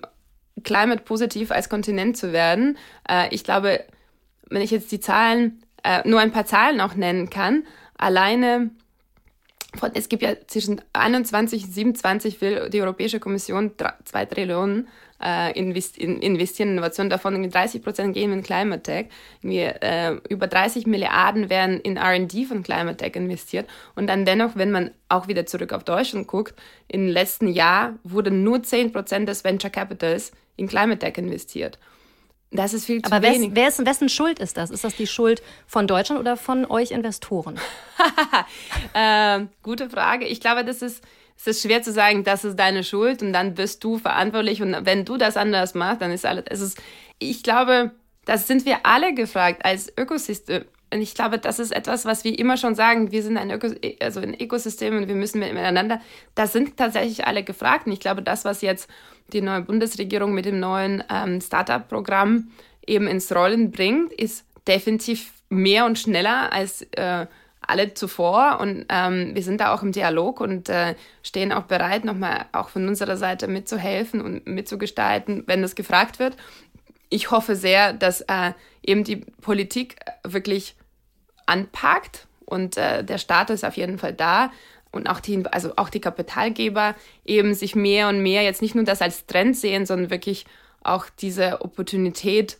[0.63, 2.77] climate positiv als Kontinent zu werden.
[3.07, 3.83] Äh, ich glaube,
[4.49, 7.63] wenn ich jetzt die Zahlen, äh, nur ein paar Zahlen auch nennen kann,
[7.97, 8.71] alleine
[9.75, 13.71] von, es gibt ja zwischen 21 und 27 will die Europäische Kommission
[14.05, 14.87] 2 Trillionen
[15.21, 19.07] äh, invest, in, investieren in Innovation, davon 30 Prozent gehen in Climate Tech.
[19.41, 23.67] Wir, äh, über 30 Milliarden werden in R&D von Climate Tech investiert.
[23.95, 26.53] Und dann dennoch, wenn man auch wieder zurück auf Deutschland guckt,
[26.87, 31.79] im letzten Jahr wurden nur 10 Prozent des Venture Capitals in Climate Tech investiert.
[32.51, 33.51] Das ist viel zu Aber wenig.
[33.53, 34.69] wer ist, wessen Schuld ist das?
[34.69, 37.59] Ist das die Schuld von Deutschland oder von euch Investoren?
[38.93, 40.25] äh, gute Frage.
[40.25, 41.03] Ich glaube, das ist,
[41.37, 44.85] es ist schwer zu sagen, das ist deine Schuld und dann bist du verantwortlich und
[44.85, 46.45] wenn du das anders machst, dann ist alles.
[46.49, 46.81] Es ist,
[47.19, 47.91] ich glaube,
[48.25, 50.65] das sind wir alle gefragt als Ökosystem.
[50.93, 53.11] Und ich glaube, das ist etwas, was wir immer schon sagen.
[53.11, 53.67] Wir sind ein, Öko,
[53.99, 55.99] also ein Ökosystem und wir müssen miteinander.
[56.33, 57.87] Da sind tatsächlich alle gefragt.
[57.87, 58.89] Und ich glaube, das, was jetzt
[59.33, 62.49] die neue Bundesregierung mit dem neuen ähm, Startup-Programm
[62.85, 67.25] eben ins Rollen bringt, ist definitiv mehr und schneller als äh,
[67.61, 68.59] alle zuvor.
[68.61, 72.69] Und ähm, wir sind da auch im Dialog und äh, stehen auch bereit, nochmal auch
[72.69, 76.37] von unserer Seite mitzuhelfen und mitzugestalten, wenn das gefragt wird.
[77.09, 80.75] Ich hoffe sehr, dass äh, eben die Politik wirklich
[81.45, 84.51] anpackt und äh, der Staat ist auf jeden Fall da
[84.97, 88.83] und auch die, also auch die Kapitalgeber eben sich mehr und mehr jetzt nicht nur
[88.83, 90.45] das als Trend sehen, sondern wirklich
[90.83, 92.57] auch diese Opportunität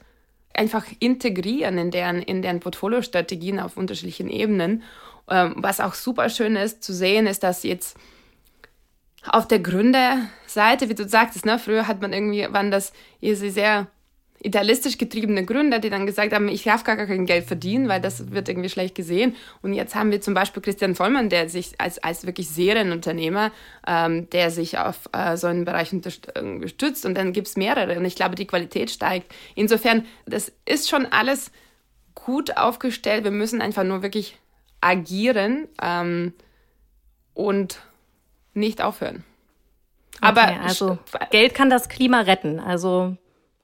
[0.54, 4.84] einfach integrieren in deren, in deren Portfoliostrategien auf unterschiedlichen Ebenen.
[5.30, 7.98] Ähm, was auch super schön ist zu sehen, ist, dass jetzt
[9.28, 13.88] auf der Gründerseite, wie du sagtest, ne, früher hat man irgendwie, waren das sehr
[14.40, 18.32] idealistisch getriebene Gründer, die dann gesagt haben, ich darf gar kein Geld verdienen, weil das
[18.32, 19.36] wird irgendwie schlecht gesehen.
[19.62, 23.52] Und jetzt haben wir zum Beispiel Christian Vollmann, der sich als, als wirklich Serienunternehmer,
[23.88, 28.06] ähm, der sich auf äh, so einen Bereich unterstützt und dann gibt es mehrere und
[28.06, 29.34] ich glaube, die Qualität steigt.
[29.56, 31.52] Insofern, das ist schon alles
[32.14, 33.24] gut aufgestellt.
[33.24, 34.38] Wir müssen einfach nur wirklich
[34.82, 36.34] agieren ähm,
[37.34, 37.80] und
[38.54, 39.24] nicht aufhören.
[40.18, 40.98] Okay, Aber also
[41.32, 42.60] Geld kann das Klima retten.
[42.60, 43.18] Also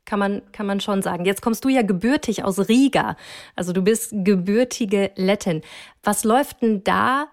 [0.06, 1.26] kann man, kann man schon sagen.
[1.26, 3.16] Jetzt kommst du ja gebürtig aus Riga.
[3.56, 5.62] Also du bist gebürtige Lettin.
[6.04, 7.28] Was läuft denn da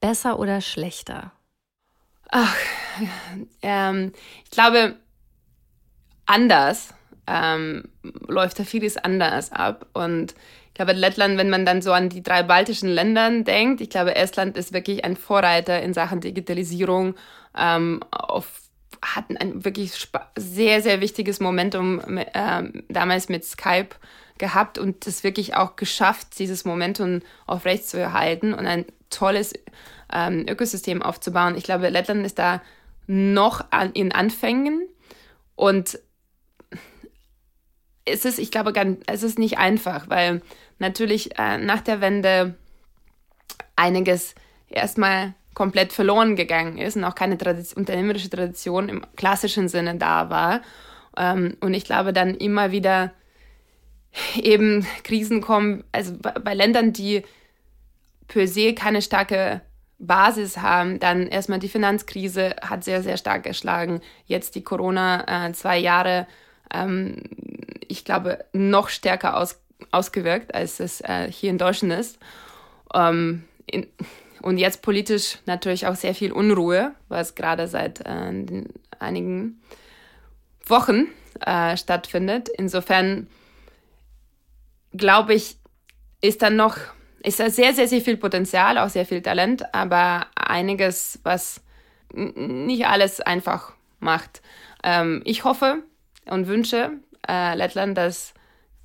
[0.00, 1.32] besser oder schlechter?
[2.28, 2.56] Ach,
[3.62, 4.12] ähm,
[4.44, 4.96] ich glaube,
[6.26, 6.94] anders
[7.26, 9.86] ähm, läuft da vieles anders ab.
[9.92, 10.34] Und
[10.68, 14.14] ich glaube, Lettland, wenn man dann so an die drei baltischen Länder denkt, ich glaube,
[14.14, 17.14] Estland ist wirklich ein Vorreiter in Sachen Digitalisierung
[17.56, 18.65] ähm, auf
[19.02, 23.90] hatten ein wirklich sehr, sehr wichtiges Momentum äh, damals mit Skype
[24.38, 29.54] gehabt und es wirklich auch geschafft, dieses Momentum aufrechtzuerhalten und ein tolles
[30.12, 31.56] ähm, Ökosystem aufzubauen.
[31.56, 32.62] Ich glaube, Lettland ist da
[33.06, 34.82] noch an, in Anfängen
[35.54, 35.98] und
[38.04, 40.42] es ist, ich glaube, ganz, es ist nicht einfach, weil
[40.78, 42.54] natürlich äh, nach der Wende
[43.74, 44.34] einiges
[44.68, 50.28] erstmal komplett verloren gegangen ist und auch keine Tradition, unternehmerische Tradition im klassischen Sinne da
[50.28, 50.60] war.
[51.16, 53.12] Ähm, und ich glaube, dann immer wieder
[54.36, 57.24] eben Krisen kommen, also bei, Ländern, die
[58.28, 59.62] per se keine starke
[59.98, 61.00] Basis haben.
[61.00, 64.02] Dann erstmal die Finanzkrise hat sehr, sehr stark geschlagen.
[64.26, 66.26] Jetzt die Corona, äh, zwei Jahre,
[66.70, 67.22] ähm,
[67.88, 69.58] ich glaube, noch stärker aus,
[69.90, 72.18] ausgewirkt, als es äh, hier in Deutschland ist.
[72.92, 73.86] Ähm, in,
[74.46, 78.64] und jetzt politisch natürlich auch sehr viel Unruhe, was gerade seit äh,
[79.00, 79.60] einigen
[80.64, 81.08] Wochen
[81.44, 82.48] äh, stattfindet.
[82.56, 83.26] Insofern
[84.92, 85.56] glaube ich,
[86.20, 86.76] ist dann noch,
[87.24, 91.60] ist da sehr, sehr, sehr viel Potenzial, auch sehr viel Talent, aber einiges, was
[92.14, 94.42] nicht alles einfach macht.
[94.84, 95.82] Ähm, ich hoffe
[96.24, 96.92] und wünsche
[97.28, 98.32] äh, Lettland, dass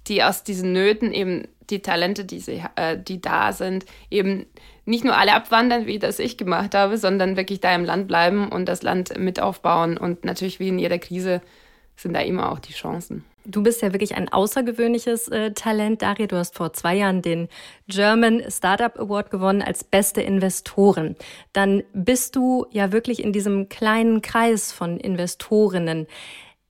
[0.08, 4.48] die aus diesen Nöten eben die Talente, die, sie, äh, die da sind, eben
[4.86, 8.50] nicht nur alle abwandern, wie das ich gemacht habe, sondern wirklich da im Land bleiben
[8.50, 9.98] und das Land mit aufbauen.
[9.98, 11.42] Und natürlich wie in jeder Krise
[11.96, 13.24] sind da immer auch die Chancen.
[13.44, 16.28] Du bist ja wirklich ein außergewöhnliches äh, Talent, Daria.
[16.28, 17.48] Du hast vor zwei Jahren den
[17.88, 21.16] German Startup Award gewonnen als beste Investoren.
[21.52, 26.06] Dann bist du ja wirklich in diesem kleinen Kreis von Investorinnen.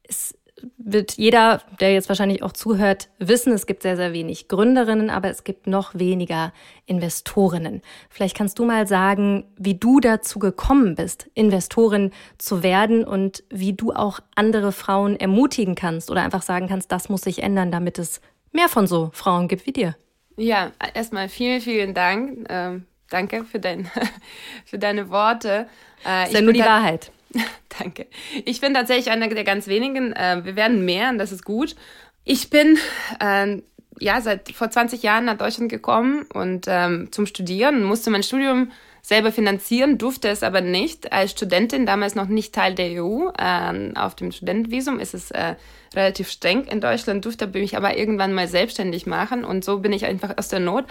[0.04, 0.38] Es
[0.78, 5.30] wird jeder, der jetzt wahrscheinlich auch zuhört, wissen, es gibt sehr, sehr wenig Gründerinnen, aber
[5.30, 6.54] es gibt noch weniger
[6.86, 7.82] Investorinnen.
[8.10, 13.74] Vielleicht kannst du mal sagen, wie du dazu gekommen bist, Investorin zu werden und wie
[13.74, 18.00] du auch andere Frauen ermutigen kannst oder einfach sagen kannst, das muss sich ändern, damit
[18.00, 18.22] es
[18.52, 19.96] mehr von so Frauen gibt wie dir.
[20.38, 22.48] Ja, erstmal vielen, vielen Dank.
[22.50, 23.90] Ähm, danke für, dein,
[24.66, 25.68] für deine Worte.
[26.06, 27.12] Äh, ist ja nur die Wahrheit.
[27.80, 28.08] Danke.
[28.46, 30.14] Ich bin tatsächlich einer der ganz wenigen.
[30.14, 31.76] Äh, wir werden mehr und das ist gut.
[32.24, 32.78] Ich bin
[33.20, 33.62] äh,
[34.00, 38.72] ja seit vor 20 Jahren nach Deutschland gekommen und ähm, zum Studieren musste mein Studium
[39.02, 41.12] selber finanzieren, durfte es aber nicht.
[41.12, 45.56] Als Studentin, damals noch nicht Teil der EU, äh, auf dem Studentenvisum ist es äh,
[45.96, 50.06] relativ streng in Deutschland, durfte mich aber irgendwann mal selbstständig machen und so bin ich
[50.06, 50.86] einfach aus der Not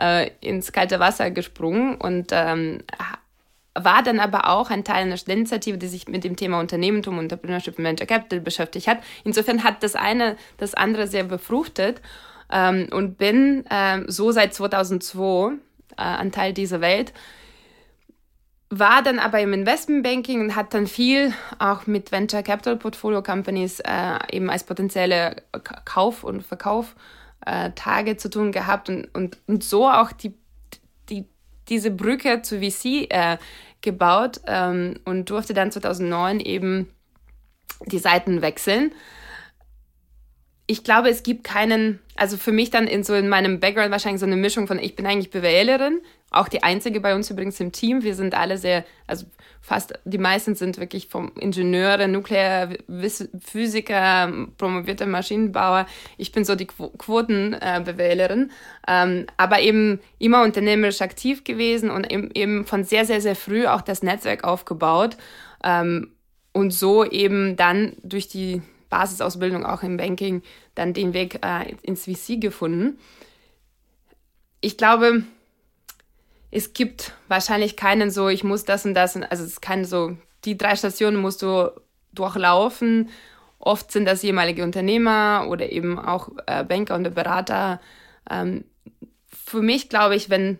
[0.00, 2.78] äh, ins kalte Wasser gesprungen und ähm,
[3.76, 7.78] war dann aber auch ein Teil einer Studenteninitiative, die sich mit dem Thema Unternehmertum, Entrepreneurship
[7.78, 8.98] und Venture Capital beschäftigt hat.
[9.24, 12.00] Insofern hat das eine das andere sehr befruchtet
[12.50, 15.56] ähm, und bin ähm, so seit 2002 äh,
[15.96, 17.12] ein Teil dieser Welt.
[18.68, 23.80] War dann aber im Investmentbanking und hat dann viel auch mit Venture Capital Portfolio Companies
[23.80, 25.36] äh, eben als potenzielle
[25.84, 30.34] Kauf- und Verkauftage äh, zu tun gehabt und, und, und so auch die
[31.68, 33.38] diese Brücke zu VC äh,
[33.82, 36.88] gebaut ähm, und durfte dann 2009 eben
[37.86, 38.92] die Seiten wechseln.
[40.66, 44.20] Ich glaube, es gibt keinen, also für mich dann in so in meinem Background wahrscheinlich
[44.20, 46.00] so eine Mischung von, ich bin eigentlich BWLerin,
[46.36, 48.02] auch die einzige bei uns übrigens im Team.
[48.02, 49.26] Wir sind alle sehr, also
[49.60, 55.86] fast die meisten sind wirklich vom Ingenieure, Nuklearphysiker, promovierte Maschinenbauer.
[56.16, 58.50] Ich bin so die Quotenbewählerin,
[58.86, 63.80] ähm, aber eben immer unternehmerisch aktiv gewesen und eben von sehr, sehr, sehr früh auch
[63.80, 65.16] das Netzwerk aufgebaut
[65.64, 66.12] ähm,
[66.52, 70.42] und so eben dann durch die Basisausbildung auch im Banking
[70.74, 72.98] dann den Weg äh, ins VC gefunden.
[74.60, 75.24] Ich glaube,
[76.56, 80.16] es gibt wahrscheinlich keinen so, ich muss das und das, also es ist keine so,
[80.46, 81.70] die drei Stationen musst du
[82.14, 83.10] durchlaufen.
[83.58, 87.78] Oft sind das ehemalige Unternehmer oder eben auch äh, Banker und Berater.
[88.30, 88.64] Ähm,
[89.28, 90.58] für mich glaube ich, wenn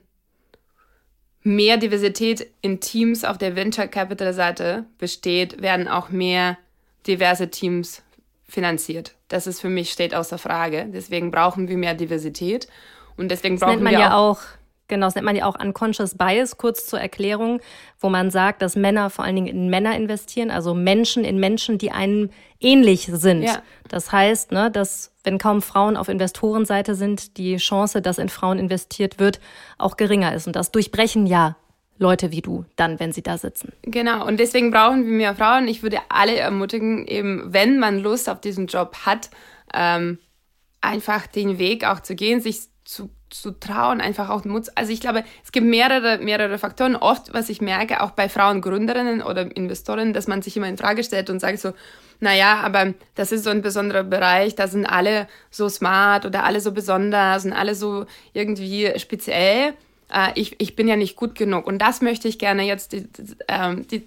[1.43, 6.59] mehr Diversität in Teams auf der Venture Capital Seite besteht, werden auch mehr
[7.07, 8.03] diverse Teams
[8.47, 9.15] finanziert.
[9.29, 10.91] Das ist für mich steht außer Frage.
[10.93, 12.69] Deswegen brauchen wir mehr Diversität
[13.17, 14.41] und deswegen das brauchen nennt man wir ja auch
[14.89, 17.61] Genau, das nennt man ja auch Unconscious Bias, kurz zur Erklärung,
[17.99, 21.79] wo man sagt, dass Männer vor allen Dingen in Männer investieren, also Menschen in Menschen,
[21.79, 23.43] die einem ähnlich sind.
[23.43, 23.63] Ja.
[23.89, 28.59] Das heißt, ne, dass wenn kaum Frauen auf Investorenseite sind, die Chance, dass in Frauen
[28.59, 29.41] investiert wird,
[29.77, 30.47] auch geringer ist.
[30.47, 31.57] Und das durchbrechen ja
[31.99, 33.73] Leute wie du dann, wenn sie da sitzen.
[33.83, 35.67] Genau, und deswegen brauchen wir mehr Frauen.
[35.67, 39.31] Ich würde alle ermutigen, eben wenn man Lust auf diesen Job hat,
[39.75, 40.19] ähm,
[40.81, 44.69] einfach den Weg auch zu gehen, sich zu, zu trauen, einfach auch Mut.
[44.75, 46.97] Also ich glaube, es gibt mehrere, mehrere Faktoren.
[46.97, 50.77] Oft, was ich merke, auch bei Frauen Gründerinnen oder Investorinnen, dass man sich immer in
[50.77, 51.73] Frage stellt und sagt so,
[52.21, 56.61] naja, aber das ist so ein besonderer Bereich, da sind alle so smart oder alle
[56.61, 59.75] so besonders und alle so irgendwie speziell
[60.13, 61.67] äh, ich, ich bin ja nicht gut genug.
[61.67, 63.09] Und das möchte ich gerne jetzt, die,
[63.49, 64.07] ähm, die,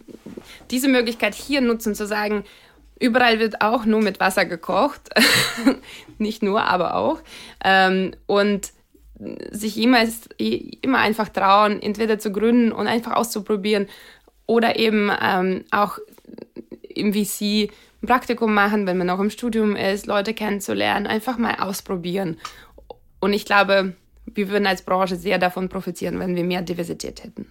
[0.71, 2.43] diese Möglichkeit hier nutzen, zu sagen,
[2.99, 5.01] überall wird auch nur mit Wasser gekocht.
[6.17, 7.19] nicht nur, aber auch.
[7.63, 8.71] Ähm, und
[9.51, 10.03] sich immer,
[10.38, 13.88] immer einfach trauen, entweder zu gründen und einfach auszuprobieren
[14.45, 15.99] oder eben ähm, auch
[16.88, 17.69] im VC
[18.01, 22.38] ein Praktikum machen, wenn man noch im Studium ist, Leute kennenzulernen, einfach mal ausprobieren.
[23.19, 27.47] Und ich glaube, wir würden als Branche sehr davon profitieren, wenn wir mehr Diversität hätten.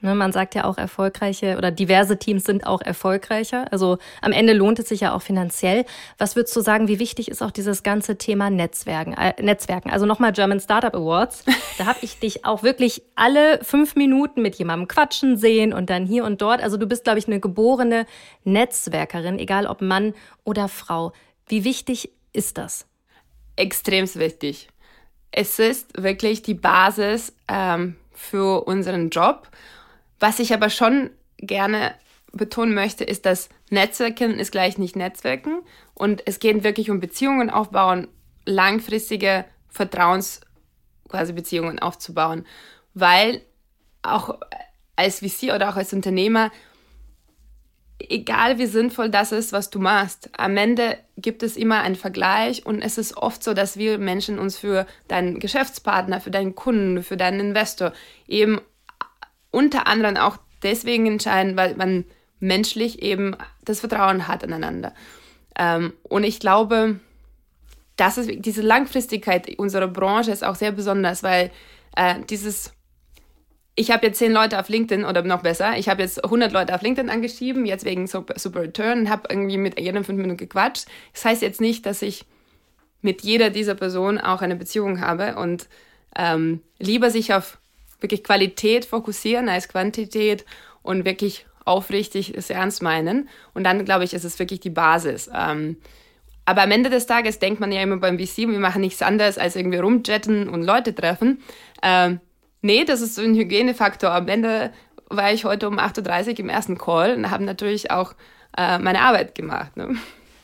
[0.00, 3.66] Ne, man sagt ja auch erfolgreiche oder diverse Teams sind auch erfolgreicher.
[3.72, 5.84] Also am Ende lohnt es sich ja auch finanziell.
[6.18, 9.14] Was würdest du sagen, wie wichtig ist auch dieses ganze Thema Netzwerken?
[9.14, 9.90] Äh, Netzwerken?
[9.90, 11.44] Also nochmal German Startup Awards.
[11.78, 16.06] Da habe ich dich auch wirklich alle fünf Minuten mit jemandem quatschen sehen und dann
[16.06, 16.62] hier und dort.
[16.62, 18.06] Also du bist, glaube ich, eine geborene
[18.44, 21.12] Netzwerkerin, egal ob Mann oder Frau.
[21.46, 22.86] Wie wichtig ist das?
[23.56, 24.68] Extrem wichtig.
[25.32, 29.48] Es ist wirklich die Basis ähm, für unseren Job
[30.20, 31.94] was ich aber schon gerne
[32.32, 35.60] betonen möchte, ist, dass Netzwerken ist gleich nicht Netzwerken.
[35.94, 38.08] Und es geht wirklich um Beziehungen aufbauen,
[38.44, 40.40] langfristige Vertrauens
[41.08, 42.46] quasi Beziehungen aufzubauen,
[42.94, 43.42] weil
[44.02, 44.38] auch
[44.96, 46.50] als VC oder auch als Unternehmer
[47.98, 52.64] egal wie sinnvoll das ist, was du machst, am Ende gibt es immer einen Vergleich.
[52.64, 57.02] Und es ist oft so, dass wir Menschen uns für deinen Geschäftspartner, für deinen Kunden,
[57.02, 57.92] für deinen Investor
[58.26, 58.60] eben
[59.50, 62.04] unter anderem auch deswegen entscheiden, weil man
[62.40, 64.94] menschlich eben das Vertrauen hat aneinander.
[65.58, 67.00] Ähm, und ich glaube,
[67.96, 71.50] das ist, diese Langfristigkeit unserer Branche ist auch sehr besonders, weil
[71.96, 72.72] äh, dieses,
[73.74, 76.74] ich habe jetzt zehn Leute auf LinkedIn oder noch besser, ich habe jetzt 100 Leute
[76.74, 80.86] auf LinkedIn angeschrieben, jetzt wegen Super, Super Return habe irgendwie mit jedem fünf Minuten gequatscht.
[81.12, 82.24] Das heißt jetzt nicht, dass ich
[83.02, 85.68] mit jeder dieser Personen auch eine Beziehung habe und
[86.16, 87.57] ähm, lieber sich auf
[88.00, 90.44] wirklich Qualität fokussieren als Quantität
[90.82, 93.28] und wirklich aufrichtig es ernst meinen.
[93.54, 95.30] Und dann, glaube ich, ist es wirklich die Basis.
[95.34, 95.76] Ähm,
[96.44, 99.36] aber am Ende des Tages denkt man ja immer beim VC, wir machen nichts anderes
[99.36, 101.42] als irgendwie rumjetten und Leute treffen.
[101.82, 102.20] Ähm,
[102.62, 104.10] nee, das ist so ein Hygienefaktor.
[104.10, 104.72] Am Ende
[105.10, 108.14] war ich heute um 8.30 Uhr im ersten Call und habe natürlich auch
[108.56, 109.76] äh, meine Arbeit gemacht.
[109.76, 109.96] Ne?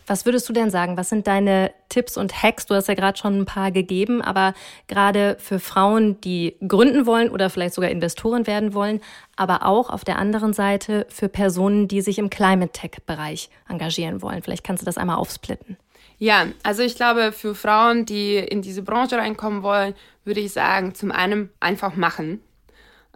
[0.07, 0.97] Was würdest du denn sagen?
[0.97, 2.67] Was sind deine Tipps und Hacks?
[2.67, 4.55] Du hast ja gerade schon ein paar gegeben, aber
[4.87, 9.01] gerade für Frauen, die gründen wollen oder vielleicht sogar Investoren werden wollen,
[9.37, 14.43] aber auch auf der anderen Seite für Personen, die sich im Climate Tech-Bereich engagieren wollen.
[14.43, 15.79] Vielleicht kannst du das einmal aufsplitten.
[16.19, 20.95] Ja, also ich glaube, für Frauen, die in diese Branche reinkommen wollen, würde ich sagen,
[20.95, 22.41] zum einen einfach machen.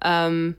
[0.02, 0.56] Ähm,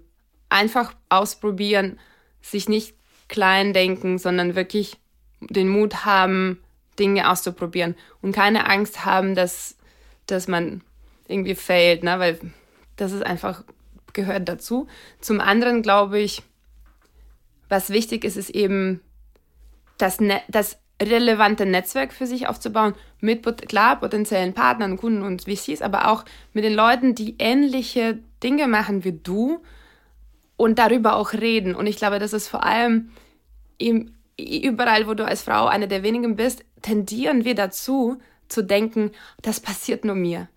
[0.49, 1.99] einfach ausprobieren,
[2.41, 2.95] sich nicht
[3.27, 4.97] klein denken, sondern wirklich
[5.41, 6.59] den Mut haben,
[6.97, 9.77] Dinge auszuprobieren und keine Angst haben, dass,
[10.27, 10.81] dass man
[11.27, 12.19] irgendwie fällt, ne?
[12.19, 12.39] weil
[12.97, 13.63] das ist einfach,
[14.13, 14.87] gehört dazu.
[15.21, 16.41] Zum anderen glaube ich,
[17.69, 18.99] was wichtig ist, ist eben
[19.97, 25.81] das, ne das relevante Netzwerk für sich aufzubauen, mit klar potenziellen Partnern, Kunden und VCs,
[25.81, 29.61] aber auch mit den Leuten, die ähnliche Dinge machen wie du
[30.57, 31.75] und darüber auch reden.
[31.75, 33.11] Und ich glaube, das ist vor allem
[33.77, 39.11] im überall, wo du als Frau eine der wenigen bist, tendieren wir dazu, zu denken,
[39.41, 40.49] das passiert nur mir.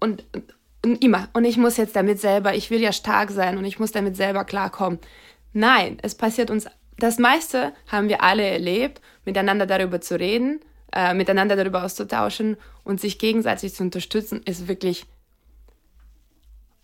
[0.00, 0.44] Und, und,
[0.84, 1.28] und, immer.
[1.34, 4.16] Und ich muss jetzt damit selber, ich will ja stark sein und ich muss damit
[4.16, 4.98] selber klarkommen.
[5.52, 6.66] Nein, es passiert uns,
[6.98, 10.60] das meiste haben wir alle erlebt, miteinander darüber zu reden,
[10.92, 15.06] äh, miteinander darüber auszutauschen und sich gegenseitig zu unterstützen, ist wirklich,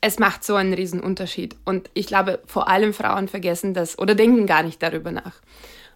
[0.00, 1.56] es macht so einen riesen Unterschied.
[1.64, 5.40] Und ich glaube, vor allem Frauen vergessen das oder denken gar nicht darüber nach.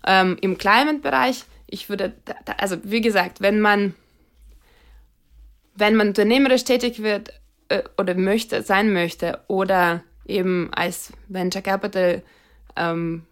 [0.07, 2.15] Ähm, Im Climate-Bereich, ich würde,
[2.59, 3.95] also wie gesagt, wenn man,
[5.75, 7.33] wenn man unternehmerisch tätig wird
[7.69, 12.23] äh, oder möchte, sein möchte oder eben als Venture Capital
[12.77, 13.25] ähm,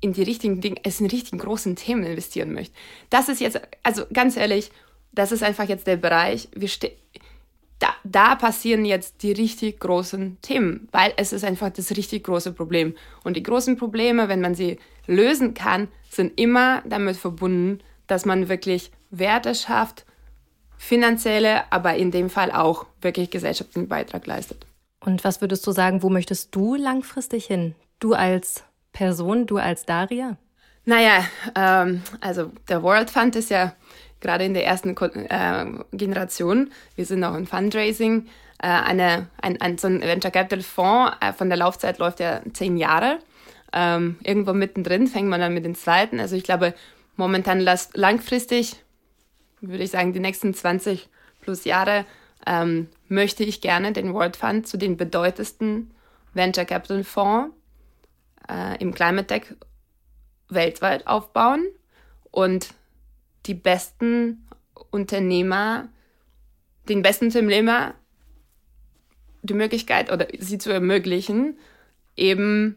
[0.00, 2.74] in die richtigen Dinge, es in richtigen großen Themen investieren möchte.
[3.10, 4.70] Das ist jetzt, also ganz ehrlich,
[5.12, 6.48] das ist einfach jetzt der Bereich,
[7.78, 12.52] da, da passieren jetzt die richtig großen Themen, weil es ist einfach das richtig große
[12.52, 12.94] Problem.
[13.24, 14.78] Und die großen Probleme, wenn man sie
[15.10, 20.04] lösen kann, sind immer damit verbunden, dass man wirklich Werte schafft,
[20.78, 24.66] finanzielle, aber in dem Fall auch wirklich gesellschaftlichen Beitrag leistet.
[25.00, 27.74] Und was würdest du sagen, wo möchtest du langfristig hin?
[27.98, 30.36] Du als Person, du als Daria?
[30.84, 33.74] Naja, ähm, also der World Fund ist ja
[34.20, 36.70] gerade in der ersten äh, Generation.
[36.96, 38.26] Wir sind auch im Fundraising.
[38.62, 42.40] Äh, eine, ein, ein, so ein Venture Capital Fonds äh, von der Laufzeit läuft ja
[42.52, 43.18] zehn Jahre.
[43.72, 46.20] Ähm, irgendwo mittendrin fängt man dann mit den zweiten.
[46.20, 46.74] Also ich glaube,
[47.16, 48.76] momentan last, langfristig,
[49.60, 51.08] würde ich sagen, die nächsten 20
[51.40, 52.04] plus Jahre
[52.46, 55.90] ähm, möchte ich gerne den World Fund zu den bedeutendsten
[56.32, 57.54] Venture Capital Fonds
[58.48, 59.54] äh, im Climate Tech
[60.48, 61.64] weltweit aufbauen
[62.30, 62.74] und
[63.46, 64.46] die besten
[64.90, 65.88] Unternehmer,
[66.88, 67.94] den besten Unternehmer
[69.42, 71.58] die Möglichkeit oder sie zu ermöglichen,
[72.16, 72.76] eben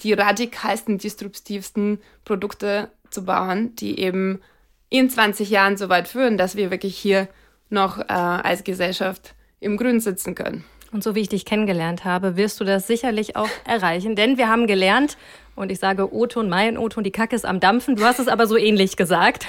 [0.00, 4.40] die radikalsten, disruptivsten Produkte zu bauen, die eben
[4.88, 7.28] in 20 Jahren so weit führen, dass wir wirklich hier
[7.70, 10.64] noch äh, als Gesellschaft im Grün sitzen können.
[10.92, 14.14] Und so wie ich dich kennengelernt habe, wirst du das sicherlich auch erreichen.
[14.14, 15.16] Denn wir haben gelernt,
[15.56, 17.96] und ich sage O-Ton, mein O-Ton, die Kacke ist am Dampfen.
[17.96, 19.46] Du hast es aber so ähnlich gesagt.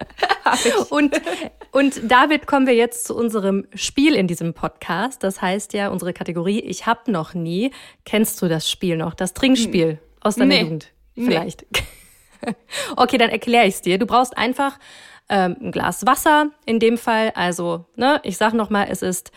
[0.90, 1.20] und,
[1.72, 5.22] und damit kommen wir jetzt zu unserem Spiel in diesem Podcast.
[5.22, 7.70] Das heißt ja, unsere Kategorie Ich hab noch nie.
[8.04, 9.14] Kennst du das Spiel noch?
[9.14, 10.60] Das Trinkspiel aus deiner nee.
[10.62, 10.92] Jugend?
[11.14, 11.66] Vielleicht.
[12.44, 12.54] Nee.
[12.96, 13.98] okay, dann erkläre ich es dir.
[13.98, 14.78] Du brauchst einfach
[15.28, 17.32] ähm, ein Glas Wasser in dem Fall.
[17.34, 19.32] Also, ne, ich sag noch mal, es ist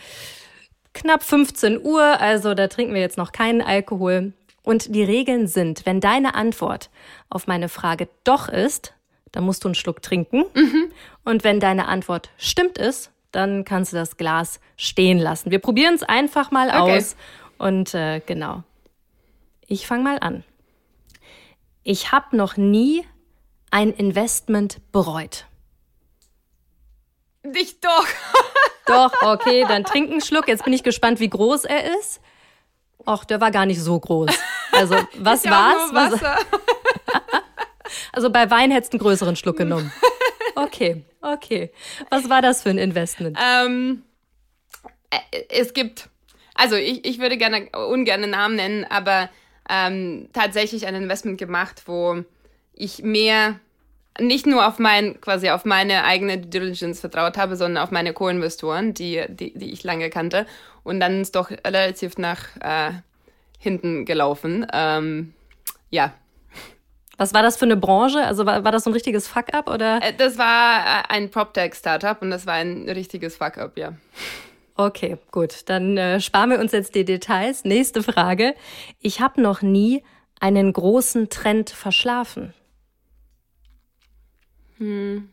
[0.92, 4.32] knapp 15 Uhr, also da trinken wir jetzt noch keinen Alkohol.
[4.62, 6.90] Und die Regeln sind, wenn deine Antwort
[7.30, 8.94] auf meine Frage doch ist,
[9.32, 10.44] dann musst du einen Schluck trinken.
[10.54, 10.92] Mhm.
[11.24, 15.50] Und wenn deine Antwort stimmt ist, dann kannst du das Glas stehen lassen.
[15.50, 16.98] Wir probieren es einfach mal okay.
[16.98, 17.16] aus.
[17.58, 18.62] Und äh, genau.
[19.66, 20.42] Ich fange mal an.
[21.82, 23.04] Ich habe noch nie
[23.70, 25.46] ein Investment bereut.
[27.44, 28.06] Dich doch.
[28.86, 30.48] Doch, okay, dann trink einen Schluck.
[30.48, 32.20] Jetzt bin ich gespannt, wie groß er ist.
[33.06, 34.30] Och, der war gar nicht so groß.
[34.72, 35.94] Also, was war's?
[35.94, 36.36] Wasser.
[38.12, 39.92] also bei Wein hättest du einen größeren Schluck genommen.
[40.56, 41.70] Okay, okay.
[42.10, 43.38] Was war das für ein Investment?
[43.40, 44.02] Ähm,
[45.10, 46.08] äh, es gibt,
[46.54, 49.30] also ich, ich würde gerne ungern Namen nennen, aber
[49.68, 52.24] ähm, tatsächlich ein Investment gemacht, wo
[52.74, 53.60] ich mehr
[54.18, 58.12] nicht nur auf mein, quasi auf meine eigene Due Diligence vertraut habe, sondern auf meine
[58.12, 60.46] Co-Investoren, die, die, die ich lange kannte.
[60.82, 62.92] Und dann ist doch relativ nach äh,
[63.58, 64.66] hinten gelaufen.
[64.72, 65.34] Ähm,
[65.90, 66.12] ja.
[67.20, 68.24] Was war das für eine Branche?
[68.24, 70.00] Also war, war das so ein richtiges Fuck-up oder?
[70.02, 73.92] Äh, das war äh, ein PropTech-Startup und das war ein richtiges Fuck-up, ja.
[74.74, 75.68] Okay, gut.
[75.68, 77.64] Dann äh, sparen wir uns jetzt die Details.
[77.64, 78.54] Nächste Frage.
[79.00, 80.02] Ich habe noch nie
[80.40, 82.54] einen großen Trend verschlafen.
[84.78, 85.28] Hm.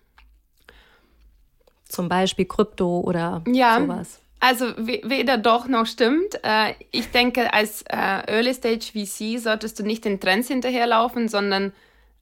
[1.85, 4.19] Zum Beispiel Krypto oder ja, sowas.
[4.39, 6.39] Also weder doch noch stimmt.
[6.43, 11.73] Äh, ich denke, als äh, Early Stage VC solltest du nicht den Trends hinterherlaufen, sondern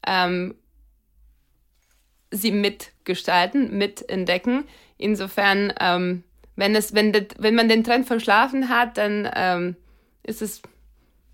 [0.07, 0.55] ähm,
[2.31, 4.63] sie mitgestalten, mitentdecken.
[4.97, 6.23] Insofern, ähm,
[6.55, 9.75] wenn, es, wenn, das, wenn man den Trend verschlafen hat, dann ähm,
[10.23, 10.61] ist es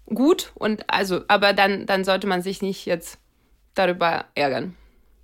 [0.07, 3.19] gut und also, aber dann, dann sollte man sich nicht jetzt
[3.75, 4.75] darüber ärgern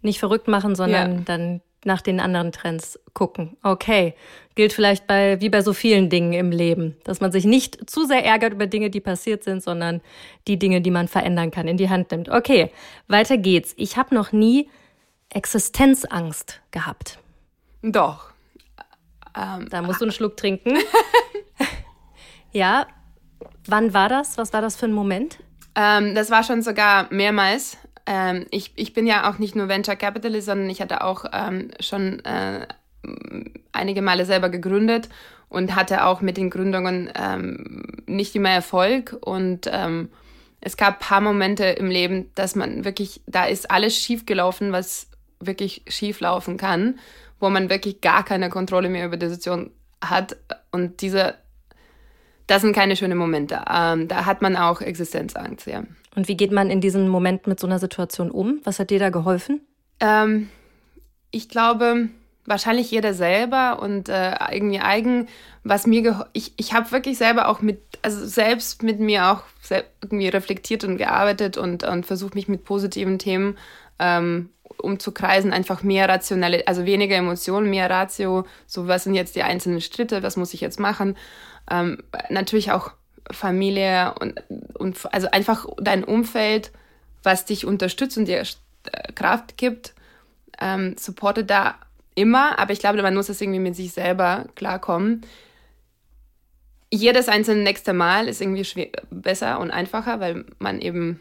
[0.01, 1.21] nicht verrückt machen, sondern ja.
[1.25, 3.57] dann nach den anderen Trends gucken.
[3.63, 4.13] Okay.
[4.55, 8.05] Gilt vielleicht bei, wie bei so vielen Dingen im Leben, dass man sich nicht zu
[8.05, 10.01] sehr ärgert über Dinge, die passiert sind, sondern
[10.47, 12.29] die Dinge, die man verändern kann, in die Hand nimmt.
[12.29, 12.71] Okay,
[13.07, 13.73] weiter geht's.
[13.77, 14.69] Ich habe noch nie
[15.29, 17.19] Existenzangst gehabt.
[17.83, 18.31] Doch.
[19.35, 20.77] Ähm, da musst du einen Schluck trinken.
[22.51, 22.87] ja.
[23.67, 24.37] Wann war das?
[24.37, 25.37] Was war das für ein Moment?
[25.75, 29.97] Ähm, das war schon sogar mehrmals ähm, ich, ich bin ja auch nicht nur Venture
[29.97, 32.65] Capitalist, sondern ich hatte auch ähm, schon äh,
[33.73, 35.09] einige Male selber gegründet
[35.49, 39.15] und hatte auch mit den Gründungen ähm, nicht immer Erfolg.
[39.21, 40.09] Und ähm,
[40.61, 45.07] es gab paar Momente im Leben, dass man wirklich, da ist alles schief gelaufen, was
[45.39, 46.99] wirklich schief laufen kann,
[47.39, 50.37] wo man wirklich gar keine Kontrolle mehr über die Situation hat.
[50.71, 51.35] Und diese,
[52.47, 53.63] das sind keine schönen Momente.
[53.69, 55.83] Ähm, da hat man auch Existenzangst, ja.
[56.17, 58.59] Und wie geht man in diesem Moment mit so einer Situation um?
[58.63, 59.61] Was hat dir da geholfen?
[59.99, 60.49] Ähm,
[61.29, 62.09] ich glaube,
[62.43, 65.27] wahrscheinlich jeder selber und äh, irgendwie eigen,
[65.63, 69.43] was mir ich ich habe wirklich selber auch mit also selbst mit mir auch
[70.01, 73.55] irgendwie reflektiert und gearbeitet und und versucht mich mit positiven Themen
[73.99, 79.43] ähm, umzukreisen, einfach mehr rationelle, also weniger Emotionen, mehr Ratio, so was sind jetzt die
[79.43, 81.15] einzelnen Schritte, was muss ich jetzt machen.
[81.69, 82.01] Ähm,
[82.31, 82.93] natürlich auch
[83.31, 84.41] Familie und,
[84.75, 86.71] und also einfach dein Umfeld,
[87.23, 89.93] was dich unterstützt und dir äh, Kraft gibt,
[90.59, 91.75] ähm, supportet da
[92.15, 95.21] immer, aber ich glaube, man muss es irgendwie mit sich selber klarkommen.
[96.91, 101.19] Jedes einzelne nächste Mal ist irgendwie besser und einfacher, weil man eben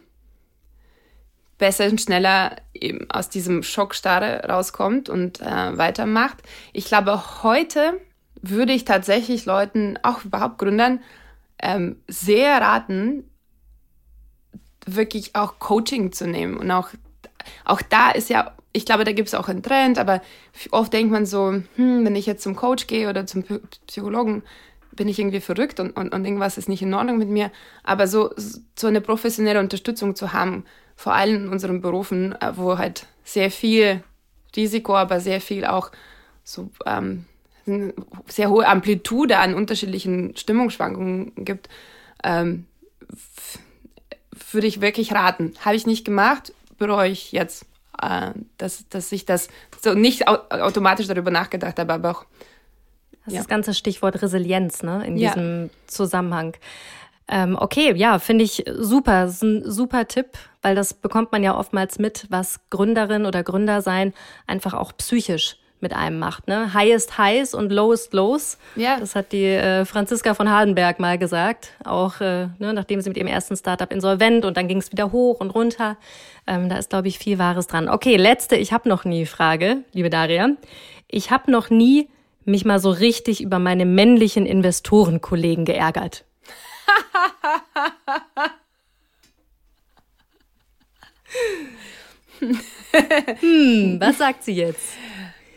[1.58, 6.38] besser und schneller eben aus diesem Schockstarre rauskommt und äh, weitermacht.
[6.72, 8.00] Ich glaube, heute
[8.42, 11.00] würde ich tatsächlich Leuten, auch überhaupt Gründern,
[11.60, 13.24] ähm, sehr raten,
[14.86, 16.56] wirklich auch Coaching zu nehmen.
[16.56, 16.88] Und auch,
[17.64, 20.22] auch da ist ja, ich glaube, da gibt es auch einen Trend, aber
[20.70, 23.44] oft denkt man so, hm, wenn ich jetzt zum Coach gehe oder zum
[23.86, 24.42] Psychologen,
[24.92, 27.50] bin ich irgendwie verrückt und, und, und irgendwas ist nicht in Ordnung mit mir.
[27.84, 30.64] Aber so, so eine professionelle Unterstützung zu haben,
[30.96, 34.02] vor allem in unseren Berufen, äh, wo halt sehr viel
[34.54, 35.90] Risiko, aber sehr viel auch
[36.42, 37.26] so ähm,
[38.28, 41.68] sehr hohe Amplitude an unterschiedlichen Stimmungsschwankungen gibt,
[42.24, 42.66] ähm,
[44.52, 45.52] würde ich wirklich raten.
[45.64, 47.66] Habe ich nicht gemacht, bereue ich jetzt,
[48.00, 49.48] äh, dass, dass ich das
[49.82, 52.24] so nicht au automatisch darüber nachgedacht habe, aber auch
[53.24, 53.40] Das ja.
[53.40, 55.30] ist das ganze Stichwort Resilienz, ne, in Ja.
[55.30, 56.56] diesem Zusammenhang.
[57.28, 59.24] Ähm, okay, ja, finde ich super.
[59.24, 63.42] Das ist ein super Tipp, weil das bekommt man ja oftmals mit, was Gründerin oder
[63.42, 64.14] Gründer sein
[64.46, 65.56] einfach auch psychisch
[65.86, 66.48] mit einem macht.
[66.48, 66.74] Ne?
[66.74, 68.58] High ist heiß und low ist lows.
[68.74, 68.98] Ja.
[68.98, 71.70] Das hat die äh, Franziska von Hardenberg mal gesagt.
[71.84, 75.12] Auch äh, ne, nachdem sie mit ihrem ersten Startup insolvent und dann ging es wieder
[75.12, 75.96] hoch und runter.
[76.48, 77.88] Ähm, da ist, glaube ich, viel Wahres dran.
[77.88, 80.48] Okay, letzte, ich habe noch nie Frage, liebe Daria.
[81.06, 82.08] Ich habe noch nie
[82.44, 86.24] mich mal so richtig über meine männlichen Investorenkollegen geärgert.
[93.40, 94.96] hm, was sagt sie jetzt?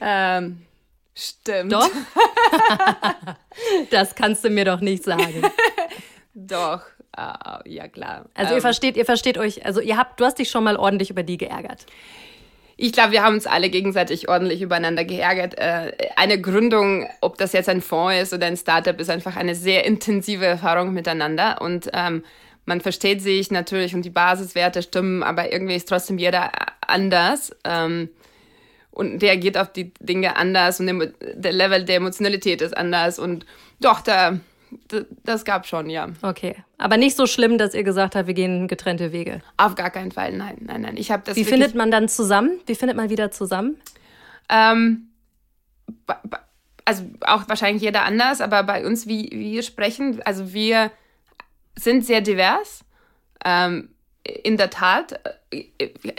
[0.02, 0.62] Ähm,
[1.16, 1.72] stimmt.
[1.72, 1.89] Doch?
[3.91, 5.43] das kannst du mir doch nicht sagen.
[6.34, 6.82] Doch.
[7.16, 8.26] Ah, ja, klar.
[8.34, 10.78] Also ihr Ähm, versteht, ihr versteht euch, also ihr habt, du hast dich schon mal
[10.78, 11.86] ordentlich über die geärgert.
[12.78, 15.58] Ich glaube, wir haben uns alle gegenseitig ordentlich übereinander geärgert.
[15.58, 19.54] Äh, Eine Gründung, ob das jetzt ein Fonds ist oder ein Startup, ist einfach eine
[19.54, 21.62] sehr intensive Erfahrung miteinander.
[21.62, 22.24] Und ähm,
[22.66, 26.52] man versteht sich natürlich und die Basiswerte stimmen, aber irgendwie ist trotzdem jeder
[26.88, 27.54] anders.
[27.66, 28.10] Ähm,
[29.00, 33.18] und reagiert auf die Dinge anders und emo- der Level der Emotionalität ist anders.
[33.18, 33.45] Und
[33.80, 34.39] doch, da,
[34.89, 36.10] da, das gab schon, ja.
[36.22, 36.56] Okay.
[36.78, 39.41] Aber nicht so schlimm, dass ihr gesagt habt, wir gehen getrennte Wege.
[39.56, 40.97] Auf gar keinen Fall, nein, nein, nein.
[40.97, 42.60] Ich habe das Wie findet man dann zusammen?
[42.66, 43.80] Wie findet man wieder zusammen?
[44.50, 45.08] Ähm,
[46.84, 50.91] also auch wahrscheinlich jeder anders, aber bei uns, wie wir sprechen, also wir
[51.78, 52.84] sind sehr divers.
[53.45, 53.89] Ähm,
[54.30, 55.19] in der Tat,
[55.51, 55.65] äh,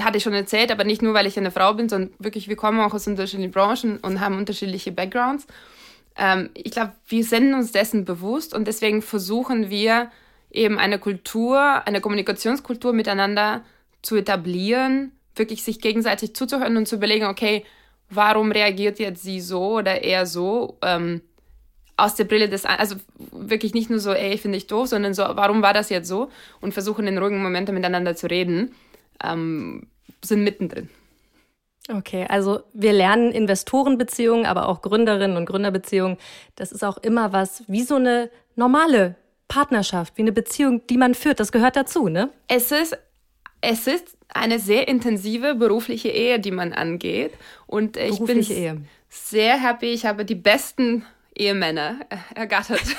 [0.01, 2.57] hatte ich schon erzählt, aber nicht nur, weil ich eine Frau bin, sondern wirklich, wir
[2.57, 5.47] kommen auch aus unterschiedlichen Branchen und haben unterschiedliche Backgrounds.
[6.17, 10.11] Ähm, ich glaube, wir sind uns dessen bewusst und deswegen versuchen wir
[10.51, 13.63] eben eine Kultur, eine Kommunikationskultur miteinander
[14.03, 17.65] zu etablieren, wirklich sich gegenseitig zuzuhören und zu überlegen, okay,
[18.09, 20.79] warum reagiert jetzt sie so oder er so?
[20.83, 21.23] Ähm,
[22.05, 22.97] aus der Brille des, also
[23.33, 26.31] wirklich nicht nur so, ey, finde ich doof, sondern so, warum war das jetzt so?
[26.61, 28.75] Und versuchen in ruhigen Momenten miteinander zu reden,
[29.23, 29.89] ähm,
[30.23, 30.89] sind mittendrin.
[31.89, 36.19] Okay, also wir lernen Investorenbeziehungen, aber auch Gründerinnen und Gründerbeziehungen.
[36.57, 39.17] Das ist auch immer was wie so eine normale
[39.49, 41.41] Partnerschaft, wie eine Beziehung, die man führt.
[41.41, 42.31] Das gehört dazu, ne?
[42.47, 42.97] Es ist,
[43.61, 47.33] es ist eine sehr intensive berufliche Ehe, die man angeht.
[47.67, 48.83] Und ich bin Berufliche Ehe.
[49.09, 49.87] sehr happy.
[49.87, 51.05] Ich habe die besten
[51.41, 51.97] Ehemänner
[52.35, 52.83] ergattert.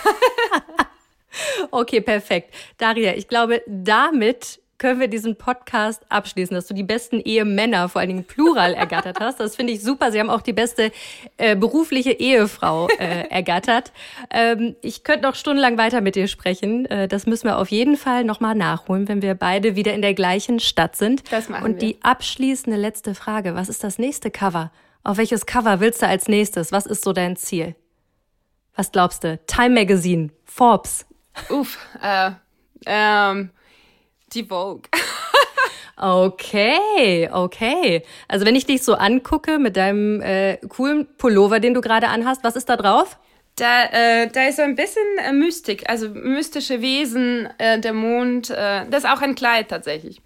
[1.72, 2.54] Okay, perfekt.
[2.78, 8.02] Daria, ich glaube, damit können wir diesen Podcast abschließen, dass du die besten Ehemänner, vor
[8.02, 9.40] allen Dingen Plural, ergattert hast.
[9.40, 10.12] Das finde ich super.
[10.12, 10.92] Sie haben auch die beste
[11.38, 13.92] äh, berufliche Ehefrau äh, ergattert.
[14.32, 16.88] Ähm, ich könnte noch stundenlang weiter mit dir sprechen.
[16.88, 20.16] Äh, das müssen wir auf jeden Fall nochmal nachholen, wenn wir beide wieder in der
[20.16, 21.32] gleichen Stadt sind.
[21.32, 21.90] Das machen Und wir.
[21.90, 23.54] die abschließende letzte Frage.
[23.54, 24.72] Was ist das nächste Cover?
[25.04, 26.72] Auf welches Cover willst du als nächstes?
[26.72, 27.76] Was ist so dein Ziel?
[28.76, 29.38] Was glaubst du?
[29.48, 31.06] Time Magazine, Forbes,
[31.50, 32.32] Uff, äh,
[32.86, 33.52] ähm,
[34.34, 34.84] die Vogue.
[36.04, 38.02] Okay, okay.
[38.28, 42.44] Also wenn ich dich so angucke mit deinem äh, coolen Pullover, den du gerade anhast,
[42.44, 43.20] was ist da drauf?
[43.56, 48.50] Da, äh, da ist so ein bisschen äh, Mystik, also mystische Wesen, äh, der Mond.
[48.50, 50.22] Äh, das ist auch ein Kleid tatsächlich.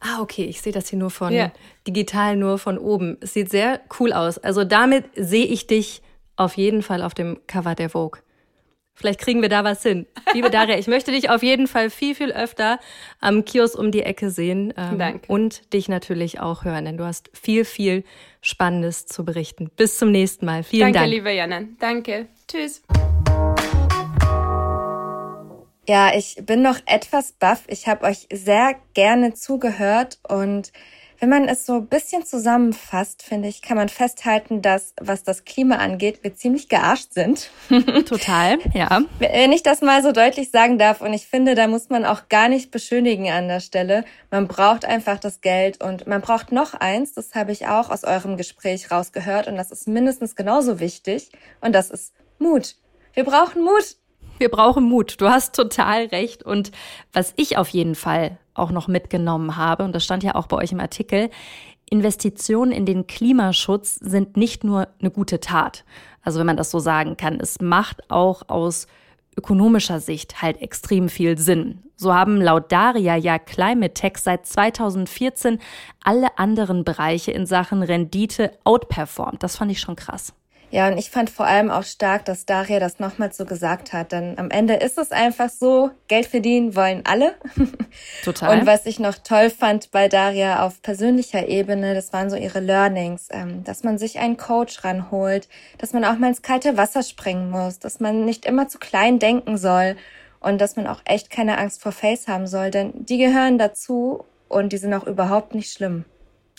[0.00, 1.50] Ah, okay, ich sehe das hier nur von Ja.
[1.86, 3.16] digital nur von oben.
[3.22, 4.36] Es sieht sehr cool aus.
[4.36, 6.02] Also damit sehe ich dich
[6.40, 8.20] auf jeden Fall auf dem Cover der Vogue.
[8.94, 10.06] Vielleicht kriegen wir da was hin.
[10.34, 12.80] Liebe Daria, ich möchte dich auf jeden Fall viel, viel öfter
[13.20, 14.74] am Kiosk um die Ecke sehen.
[14.76, 15.26] Ähm, Danke.
[15.28, 18.04] Und dich natürlich auch hören, denn du hast viel, viel
[18.42, 19.70] Spannendes zu berichten.
[19.76, 20.64] Bis zum nächsten Mal.
[20.64, 21.10] Vielen Danke, Dank.
[21.10, 21.76] liebe Janan.
[21.78, 22.26] Danke.
[22.48, 22.82] Tschüss.
[25.88, 27.64] Ja, ich bin noch etwas baff.
[27.68, 30.72] Ich habe euch sehr gerne zugehört und
[31.20, 35.44] wenn man es so ein bisschen zusammenfasst, finde ich, kann man festhalten, dass, was das
[35.44, 37.50] Klima angeht, wir ziemlich gearscht sind.
[38.06, 39.02] Total, ja.
[39.18, 42.28] Wenn ich das mal so deutlich sagen darf, und ich finde, da muss man auch
[42.30, 44.04] gar nicht beschönigen an der Stelle.
[44.30, 48.04] Man braucht einfach das Geld und man braucht noch eins, das habe ich auch aus
[48.04, 52.76] eurem Gespräch rausgehört und das ist mindestens genauso wichtig und das ist Mut.
[53.12, 53.96] Wir brauchen Mut.
[54.40, 55.20] Wir brauchen Mut.
[55.20, 56.42] Du hast total recht.
[56.42, 56.72] Und
[57.12, 60.56] was ich auf jeden Fall auch noch mitgenommen habe, und das stand ja auch bei
[60.56, 61.28] euch im Artikel,
[61.90, 65.84] Investitionen in den Klimaschutz sind nicht nur eine gute Tat.
[66.22, 67.38] Also wenn man das so sagen kann.
[67.38, 68.86] Es macht auch aus
[69.36, 71.82] ökonomischer Sicht halt extrem viel Sinn.
[71.96, 75.58] So haben laut Daria ja Climate Tech seit 2014
[76.02, 79.42] alle anderen Bereiche in Sachen Rendite outperformed.
[79.42, 80.32] Das fand ich schon krass.
[80.72, 84.12] Ja, und ich fand vor allem auch stark, dass Daria das nochmal so gesagt hat.
[84.12, 87.34] Denn am Ende ist es einfach so, Geld verdienen wollen alle.
[88.24, 88.56] Total.
[88.56, 92.60] Und was ich noch toll fand bei Daria auf persönlicher Ebene, das waren so ihre
[92.60, 95.48] Learnings, ähm, dass man sich einen Coach ranholt,
[95.78, 99.18] dass man auch mal ins kalte Wasser springen muss, dass man nicht immer zu klein
[99.18, 99.96] denken soll
[100.38, 104.24] und dass man auch echt keine Angst vor Face haben soll, denn die gehören dazu
[104.48, 106.04] und die sind auch überhaupt nicht schlimm.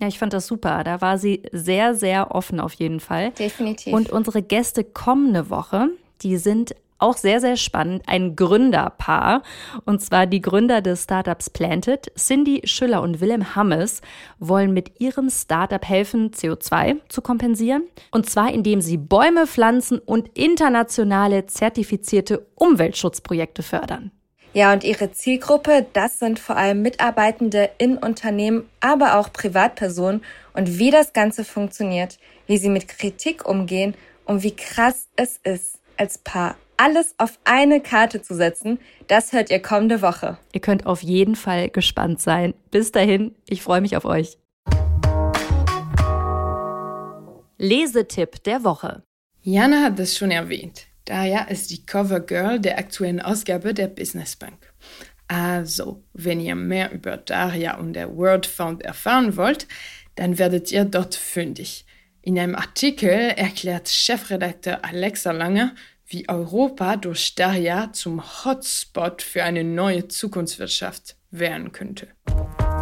[0.02, 0.84] Ja, ich fand das super.
[0.84, 3.32] Da war sie sehr, sehr offen auf jeden Fall.
[3.32, 3.94] Definitiv.
[3.94, 5.90] Und unsere Gäste kommende Woche,
[6.24, 9.44] die sind auch sehr, sehr spannend, ein Gründerpaar.
[9.86, 14.02] Und zwar die Gründer des Startups Planted, Cindy Schüller und Willem Hammes,
[14.40, 17.84] wollen mit ihrem Startup helfen, CO2 zu kompensieren.
[18.10, 24.12] Und zwar indem sie Bäume pflanzen und internationale zertifizierte Umweltschutzprojekte fördern.
[24.54, 30.24] Ja, und ihre Zielgruppe, das sind vor allem Mitarbeitende in Unternehmen, aber auch Privatpersonen
[30.54, 33.96] und wie das Ganze funktioniert, wie sie mit Kritik umgehen
[34.26, 39.52] und wie krass es ist, als Paar alles auf eine Karte zu setzen, das hört
[39.52, 40.40] ihr kommende Woche.
[40.52, 42.56] Ihr könnt auf jeden Fall gespannt sein.
[42.72, 44.40] Bis dahin, ich freue mich auf euch.
[47.60, 49.04] Lesetipp der Woche.
[49.44, 50.88] Jana hat es schon erwähnt.
[51.06, 54.74] Daria ist die Cover Girl der aktuellen Ausgabe der Business Bank.
[55.28, 59.68] Also, wenn ihr mehr über Daria und der World Found erfahren wollt,
[60.16, 61.86] dann werdet ihr dort fündig.
[62.22, 65.74] In einem Artikel erklärt Chefredakteur Alexa Lange,
[66.06, 72.10] wie Europa durch Daria zum Hotspot für eine neue Zukunftswirtschaft werden könnte.